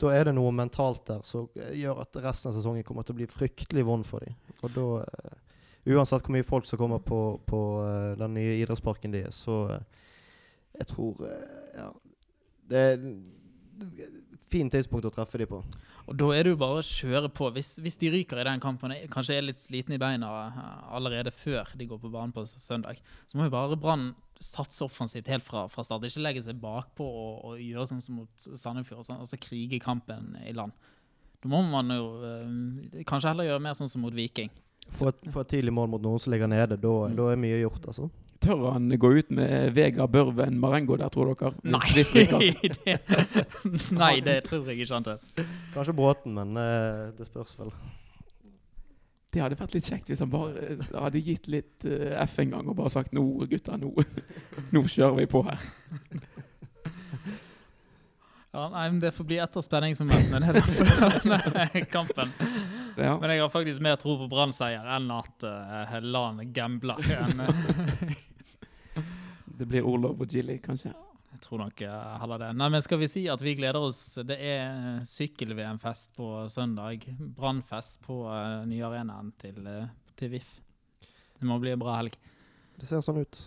Da 0.00 0.10
er 0.10 0.24
det 0.26 0.34
noe 0.34 0.50
mentalt 0.50 1.04
der 1.06 1.20
som 1.22 1.46
eh, 1.54 1.76
gjør 1.84 2.00
at 2.02 2.18
resten 2.24 2.50
av 2.50 2.56
sesongen 2.58 2.82
kommer 2.82 3.06
til 3.06 3.14
å 3.14 3.20
bli 3.22 3.30
fryktelig 3.30 3.84
vond 3.86 4.06
for 4.08 4.24
dem. 4.26 4.34
Og 4.64 4.74
da 4.74 4.86
eh, 5.04 5.36
Uansett 5.84 6.24
hvor 6.24 6.32
mye 6.32 6.46
folk 6.46 6.68
som 6.68 6.80
kommer 6.80 7.02
på, 7.04 7.20
på 7.44 7.60
eh, 7.84 8.12
den 8.20 8.36
nye 8.38 8.56
idrettsparken 8.62 9.12
deres, 9.12 9.42
så 9.44 9.64
eh, 9.74 10.04
Jeg 10.80 10.90
tror 10.94 11.24
eh, 11.28 11.78
Ja. 11.80 11.92
Det 12.64 12.80
er 12.80 12.94
et 12.96 14.44
fint 14.48 14.72
tidspunkt 14.72 15.04
å 15.04 15.10
treffe 15.12 15.36
de 15.36 15.44
på. 15.50 15.58
Og 16.08 16.16
da 16.16 16.30
er 16.32 16.46
det 16.46 16.54
jo 16.54 16.60
bare 16.60 16.80
å 16.80 16.86
kjøre 16.86 17.28
på. 17.36 17.50
Hvis, 17.52 17.74
hvis 17.84 17.98
de 18.00 18.08
ryker 18.14 18.40
i 18.40 18.46
den 18.48 18.62
kampen, 18.62 18.94
kanskje 19.12 19.36
er 19.36 19.44
litt 19.44 19.60
slitne 19.60 19.98
i 19.98 20.00
beina 20.00 20.30
allerede 20.88 21.32
før 21.34 21.68
de 21.76 21.88
går 21.90 22.00
på 22.00 22.12
banen 22.12 22.32
på 22.32 22.46
søndag, 22.48 23.02
så 23.28 23.36
må 23.36 23.50
jo 23.50 23.52
bare 23.52 23.76
Brann 23.76 24.14
satse 24.40 24.84
offensivt 24.84 25.28
helt 25.28 25.44
fra, 25.44 25.66
fra 25.68 25.84
start. 25.84 26.04
Ikke 26.08 26.24
legge 26.24 26.46
seg 26.46 26.60
bakpå 26.62 27.04
og, 27.04 27.36
og 27.50 27.62
gjøre 27.62 27.86
sånn 27.92 28.02
som 28.04 28.22
mot 28.22 28.48
Sandefjord, 28.48 29.04
sånn, 29.06 29.22
altså 29.24 29.40
krige 29.40 29.80
kampen 29.84 30.34
i 30.44 30.56
land. 30.56 30.72
Da 31.44 31.50
må 31.52 31.60
man 31.68 31.92
jo 31.92 32.08
eh, 32.24 33.02
kanskje 33.04 33.34
heller 33.34 33.50
gjøre 33.50 33.64
mer 33.66 33.76
sånn 33.76 33.92
som 33.92 34.04
mot 34.04 34.16
Viking. 34.16 34.52
Få 34.94 35.08
et, 35.08 35.24
et 35.26 35.48
tidlig 35.48 35.72
mål 35.74 35.88
mot 35.90 36.02
noen 36.02 36.20
som 36.20 36.32
ligger 36.32 36.46
nede, 36.46 36.76
da 36.78 36.92
Mm. 37.08 37.16
da 37.16 37.30
er 37.32 37.36
mye 37.36 37.60
gjort, 37.64 37.86
altså. 37.86 38.10
Tør 38.44 38.72
han 38.72 38.90
gå 39.00 39.08
ut 39.18 39.30
med 39.30 39.72
Vega 39.74 40.06
Børven 40.06 40.58
Marengo 40.60 40.96
der, 41.00 41.08
tror 41.08 41.32
dere? 41.34 41.54
Nei, 41.64 41.80
det, 41.96 43.00
nei, 43.90 44.20
det 44.20 44.44
tror 44.44 44.66
jeg 44.68 44.78
ikke 44.84 44.94
han 44.94 45.04
tør. 45.04 45.18
Kanskje 45.72 45.94
Bråten, 45.96 46.34
men 46.34 46.56
uh, 46.56 47.10
det 47.16 47.26
spørs 47.26 47.54
vel. 47.58 47.72
Det 49.32 49.42
hadde 49.42 49.56
vært 49.58 49.72
litt 49.74 49.88
kjekt 49.88 50.06
hvis 50.12 50.20
han 50.22 50.30
bare 50.30 50.52
eh, 50.62 50.82
hadde 50.94 51.18
gitt 51.26 51.48
litt 51.50 51.86
uh, 51.88 52.20
F 52.22 52.36
en 52.44 52.52
gang 52.54 52.68
og 52.70 52.76
bare 52.78 52.90
sagt 52.92 53.10
'nå, 53.16 53.24
gutta, 53.50 53.74
nå, 53.80 53.90
nå 54.76 54.84
kjører 54.86 55.16
vi 55.18 55.26
på 55.26 55.42
her'. 55.48 55.64
Ja, 58.54 58.68
nei, 58.70 58.84
men 58.90 59.00
Det 59.02 59.10
får 59.16 59.24
bli 59.26 59.40
etter 59.42 59.64
spenningsmomentene 59.66 60.52
det 60.54 60.62
for 60.62 60.84
denne 61.32 61.84
kampen. 61.90 62.30
Ja. 62.96 63.14
Men 63.20 63.30
jeg 63.30 63.42
har 63.42 63.50
faktisk 63.50 63.82
mer 63.82 63.96
tro 64.00 64.16
på 64.20 64.28
Brann-seier 64.30 64.86
enn 64.96 65.10
at 65.14 65.46
uh, 65.46 65.84
Helland 65.90 66.44
gambler. 66.54 67.00
eh, 68.94 69.02
Det 69.44 69.66
blir 69.70 69.86
Olav 69.86 70.20
og 70.20 70.30
Gilly, 70.30 70.58
kanskje. 70.62 70.92
Jeg 71.34 71.42
tror 71.42 71.64
nok 71.64 71.80
eh, 71.84 72.12
heller 72.22 72.38
det. 72.40 72.50
Nei, 72.58 72.68
men 72.72 72.82
Skal 72.84 73.00
vi 73.02 73.08
si 73.10 73.24
at 73.30 73.42
vi 73.42 73.56
gleder 73.58 73.82
oss? 73.82 74.18
Det 74.26 74.36
er 74.38 75.02
sykkel-VM-fest 75.08 76.14
på 76.16 76.28
søndag. 76.52 77.08
Brannfest 77.18 78.00
på 78.06 78.22
uh, 78.28 78.62
nye 78.68 78.86
arenaen 78.86 79.32
til, 79.42 79.58
uh, 79.66 79.90
til 80.18 80.36
VIF. 80.36 80.54
Det 81.34 81.50
må 81.50 81.58
bli 81.62 81.74
en 81.74 81.82
bra 81.82 81.98
helg. 81.98 82.14
Det 82.78 82.86
ser 82.88 83.02
sånn 83.04 83.22
ut. 83.22 83.40